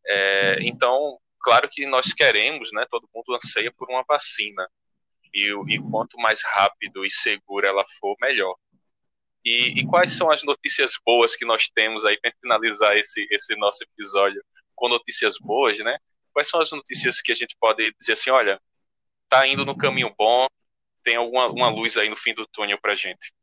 É, 0.05 0.57
então, 0.61 1.17
claro 1.41 1.67
que 1.69 1.87
nós 1.87 2.13
queremos, 2.13 2.71
né, 2.71 2.85
todo 2.91 3.09
mundo 3.13 3.35
anseia 3.35 3.71
por 3.71 3.89
uma 3.89 4.03
vacina. 4.07 4.67
E, 5.33 5.51
e 5.67 5.79
quanto 5.89 6.15
mais 6.17 6.43
rápido 6.43 7.03
e 7.03 7.09
segura 7.09 7.69
ela 7.69 7.83
for, 7.99 8.15
melhor. 8.21 8.55
E, 9.45 9.81
e, 9.81 9.85
quais 9.85 10.13
são 10.13 10.31
as 10.31 10.41
notícias 10.43 10.93
boas 11.05 11.35
que 11.35 11.45
nós 11.45 11.69
temos 11.73 12.05
aí 12.05 12.17
para 12.19 12.31
finalizar 12.39 12.95
esse, 12.95 13.27
esse 13.29 13.55
nosso 13.57 13.83
episódio 13.83 14.41
com 14.73 14.87
notícias 14.87 15.35
boas, 15.39 15.77
né? 15.79 15.97
Quais 16.31 16.47
são 16.47 16.61
as 16.61 16.71
notícias 16.71 17.21
que 17.21 17.31
a 17.31 17.35
gente 17.35 17.55
pode 17.59 17.93
dizer 17.99 18.13
assim, 18.13 18.29
olha, 18.29 18.59
tá 19.27 19.45
indo 19.47 19.65
no 19.65 19.77
caminho 19.77 20.13
bom, 20.17 20.47
tem 21.03 21.17
alguma 21.17 21.47
uma 21.47 21.69
luz 21.69 21.97
aí 21.97 22.09
no 22.09 22.15
fim 22.15 22.33
do 22.33 22.47
túnel 22.47 22.79
para 22.81 22.95
gente? 22.95 23.33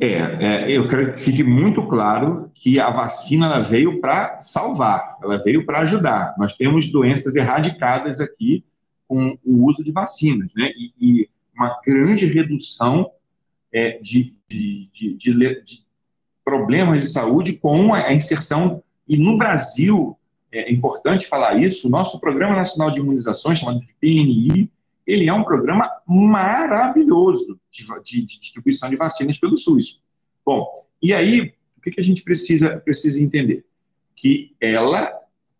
É, 0.00 0.64
é, 0.66 0.70
eu 0.70 0.88
quero 0.88 1.14
que 1.14 1.22
fique 1.22 1.44
muito 1.44 1.86
claro 1.86 2.50
que 2.56 2.80
a 2.80 2.90
vacina 2.90 3.46
ela 3.46 3.60
veio 3.60 4.00
para 4.00 4.40
salvar, 4.40 5.16
ela 5.22 5.38
veio 5.38 5.64
para 5.64 5.80
ajudar. 5.80 6.34
Nós 6.36 6.56
temos 6.56 6.90
doenças 6.90 7.36
erradicadas 7.36 8.20
aqui 8.20 8.64
com 9.06 9.38
o 9.44 9.68
uso 9.68 9.84
de 9.84 9.92
vacinas, 9.92 10.50
né? 10.56 10.72
E, 10.76 10.92
e 11.00 11.30
uma 11.54 11.80
grande 11.86 12.26
redução 12.26 13.12
é, 13.72 13.98
de, 13.98 14.36
de, 14.48 14.88
de, 14.92 15.14
de, 15.16 15.84
problemas 16.44 17.00
de 17.00 17.08
saúde 17.08 17.54
com 17.54 17.94
a 17.94 18.12
inserção. 18.12 18.82
E 19.08 19.16
no 19.16 19.38
Brasil, 19.38 20.16
é 20.50 20.70
importante 20.70 21.26
falar 21.26 21.56
isso, 21.60 21.88
o 21.88 21.90
nosso 21.90 22.20
Programa 22.20 22.56
Nacional 22.56 22.90
de 22.90 23.00
Imunizações, 23.00 23.58
chamado 23.58 23.80
de 23.80 23.94
PNI, 23.94 24.70
ele 25.06 25.28
é 25.28 25.32
um 25.32 25.42
programa 25.42 25.90
maravilhoso 26.06 27.58
de, 27.70 27.84
de, 28.04 28.26
de 28.26 28.40
distribuição 28.40 28.88
de 28.88 28.96
vacinas 28.96 29.38
pelo 29.38 29.56
SUS. 29.56 30.00
Bom, 30.44 30.86
e 31.02 31.12
aí, 31.12 31.54
o 31.76 31.80
que, 31.80 31.90
que 31.90 32.00
a 32.00 32.04
gente 32.04 32.22
precisa, 32.22 32.78
precisa 32.78 33.20
entender? 33.20 33.64
Que 34.14 34.54
ela 34.60 35.10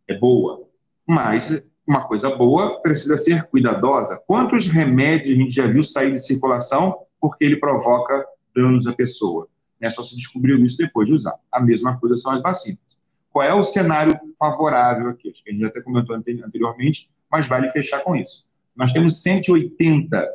é 0.06 0.14
boa, 0.14 0.62
mas 1.06 1.64
uma 1.86 2.06
coisa 2.06 2.30
boa 2.36 2.80
precisa 2.80 3.16
ser 3.16 3.44
cuidadosa. 3.44 4.20
Quantos 4.26 4.66
remédios 4.66 5.36
a 5.36 5.42
gente 5.42 5.50
já 5.50 5.66
viu 5.66 5.82
sair 5.82 6.12
de 6.12 6.24
circulação 6.24 6.98
porque 7.22 7.44
ele 7.44 7.56
provoca 7.56 8.26
danos 8.52 8.84
à 8.88 8.92
pessoa? 8.92 9.48
É 9.80 9.88
só 9.88 10.02
se 10.02 10.16
descobriu 10.16 10.62
isso 10.64 10.76
depois 10.76 11.06
de 11.06 11.14
usar. 11.14 11.36
A 11.50 11.60
mesma 11.60 11.98
coisa 11.98 12.16
são 12.16 12.32
as 12.32 12.42
vacinas. 12.42 13.00
Qual 13.30 13.46
é 13.46 13.54
o 13.54 13.62
cenário 13.62 14.18
favorável 14.36 15.08
aqui? 15.08 15.30
Acho 15.30 15.42
que 15.42 15.50
a 15.50 15.52
gente 15.52 15.64
até 15.64 15.80
comentou 15.80 16.16
anteriormente, 16.16 17.08
mas 17.30 17.46
vale 17.46 17.70
fechar 17.70 18.00
com 18.00 18.16
isso. 18.16 18.46
Nós 18.74 18.92
temos 18.92 19.22
180 19.22 20.28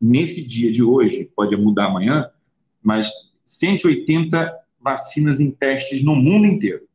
nesse 0.00 0.42
dia 0.42 0.72
de 0.72 0.82
hoje, 0.82 1.30
pode 1.36 1.54
mudar 1.56 1.86
amanhã, 1.86 2.30
mas 2.82 3.10
180 3.44 4.52
vacinas 4.80 5.38
em 5.38 5.50
testes 5.50 6.02
no 6.02 6.16
mundo 6.16 6.46
inteiro. 6.46 6.88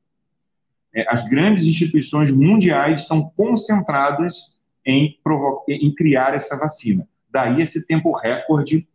É, 0.94 1.06
as 1.08 1.30
grandes 1.30 1.64
instituições 1.64 2.32
mundiais 2.32 3.02
estão 3.02 3.30
concentradas 3.36 4.60
em, 4.86 5.16
em 5.70 5.94
criar 5.94 6.34
essa 6.34 6.58
vacina. 6.58 7.08
Daí 7.30 7.62
esse 7.62 7.86
tempo 7.86 8.18
recorde. 8.18 8.88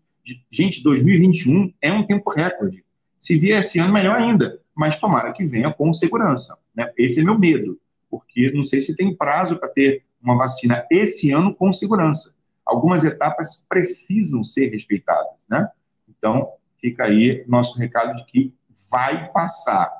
Gente, 0.51 0.83
2021 0.83 1.73
é 1.81 1.93
um 1.93 2.07
tempo 2.07 2.31
recorde. 2.31 2.85
Se 3.19 3.39
vier 3.39 3.61
esse 3.61 3.79
ano, 3.79 3.93
melhor 3.93 4.17
ainda. 4.17 4.61
Mas 4.75 4.99
tomara 4.99 5.33
que 5.33 5.45
venha 5.45 5.73
com 5.73 5.93
segurança. 5.93 6.59
Né? 6.75 6.93
Esse 6.97 7.21
é 7.21 7.25
meu 7.25 7.39
medo, 7.39 7.79
porque 8.11 8.51
não 8.53 8.65
sei 8.65 8.81
se 8.81 8.97
tem 8.97 9.15
prazo 9.15 9.59
para 9.59 9.69
ter 9.69 10.05
uma 10.23 10.37
vacina 10.37 10.87
esse 10.91 11.31
ano 11.31 11.55
com 11.55 11.73
segurança. 11.73 12.35
Algumas 12.65 13.05
etapas 13.05 13.67
precisam 13.69 14.45
ser 14.45 14.69
respeitadas, 14.69 15.35
né? 15.51 15.69
Então, 16.09 16.53
fica 16.81 17.05
aí 17.05 17.45
nosso 17.49 17.77
recado 17.77 18.17
de 18.17 18.25
que 18.27 18.55
vai 18.89 19.31
passar. 19.33 19.91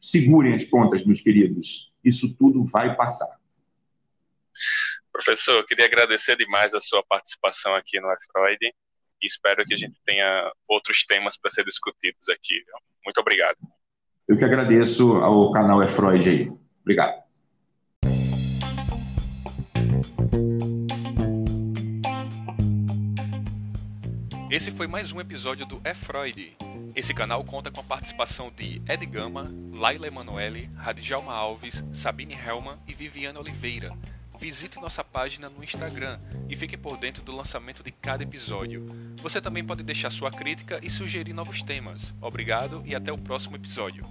Segurem 0.00 0.54
as 0.54 0.64
pontas, 0.64 1.04
meus 1.04 1.20
queridos. 1.20 1.92
Isso 2.04 2.34
tudo 2.36 2.64
vai 2.64 2.96
passar. 2.96 3.38
Professor, 5.12 5.64
queria 5.64 5.86
agradecer 5.86 6.36
demais 6.36 6.74
a 6.74 6.80
sua 6.80 7.04
participação 7.04 7.74
aqui 7.74 8.00
no 8.00 8.08
Freud 8.32 8.58
e 9.22 9.26
espero 9.26 9.64
que 9.64 9.74
a 9.74 9.78
gente 9.78 10.00
tenha 10.04 10.52
outros 10.66 11.04
temas 11.04 11.36
para 11.36 11.50
ser 11.50 11.64
discutidos 11.64 12.28
aqui. 12.28 12.62
Muito 13.04 13.20
obrigado. 13.20 13.56
Eu 14.26 14.36
que 14.36 14.44
agradeço 14.44 15.12
ao 15.12 15.50
canal 15.52 15.82
É 15.82 15.88
Freud 15.88 16.28
aí. 16.28 16.52
Obrigado. 16.82 17.22
Esse 24.50 24.70
foi 24.70 24.86
mais 24.86 25.12
um 25.12 25.20
episódio 25.20 25.66
do 25.66 25.80
É 25.84 25.92
Freud. 25.92 26.56
Esse 26.96 27.12
canal 27.12 27.44
conta 27.44 27.70
com 27.70 27.80
a 27.80 27.84
participação 27.84 28.50
de 28.50 28.82
Ed 28.88 29.04
Gama, 29.06 29.52
Laila 29.72 30.06
Emanuele, 30.06 30.70
Radjalma 30.74 31.32
Alves, 31.32 31.84
Sabine 31.92 32.34
Helman 32.34 32.78
e 32.88 32.94
Viviane 32.94 33.38
Oliveira. 33.38 33.92
Visite 34.38 34.80
nossa 34.80 35.02
página 35.02 35.48
no 35.48 35.64
Instagram 35.64 36.18
e 36.48 36.56
fique 36.56 36.76
por 36.76 36.96
dentro 36.96 37.22
do 37.22 37.34
lançamento 37.34 37.82
de 37.82 37.90
cada 37.90 38.22
episódio. 38.22 38.86
Você 39.22 39.40
também 39.40 39.64
pode 39.64 39.82
deixar 39.82 40.10
sua 40.10 40.30
crítica 40.30 40.78
e 40.82 40.88
sugerir 40.88 41.32
novos 41.32 41.62
temas. 41.62 42.14
Obrigado 42.20 42.82
e 42.86 42.94
até 42.94 43.12
o 43.12 43.18
próximo 43.18 43.56
episódio. 43.56 44.04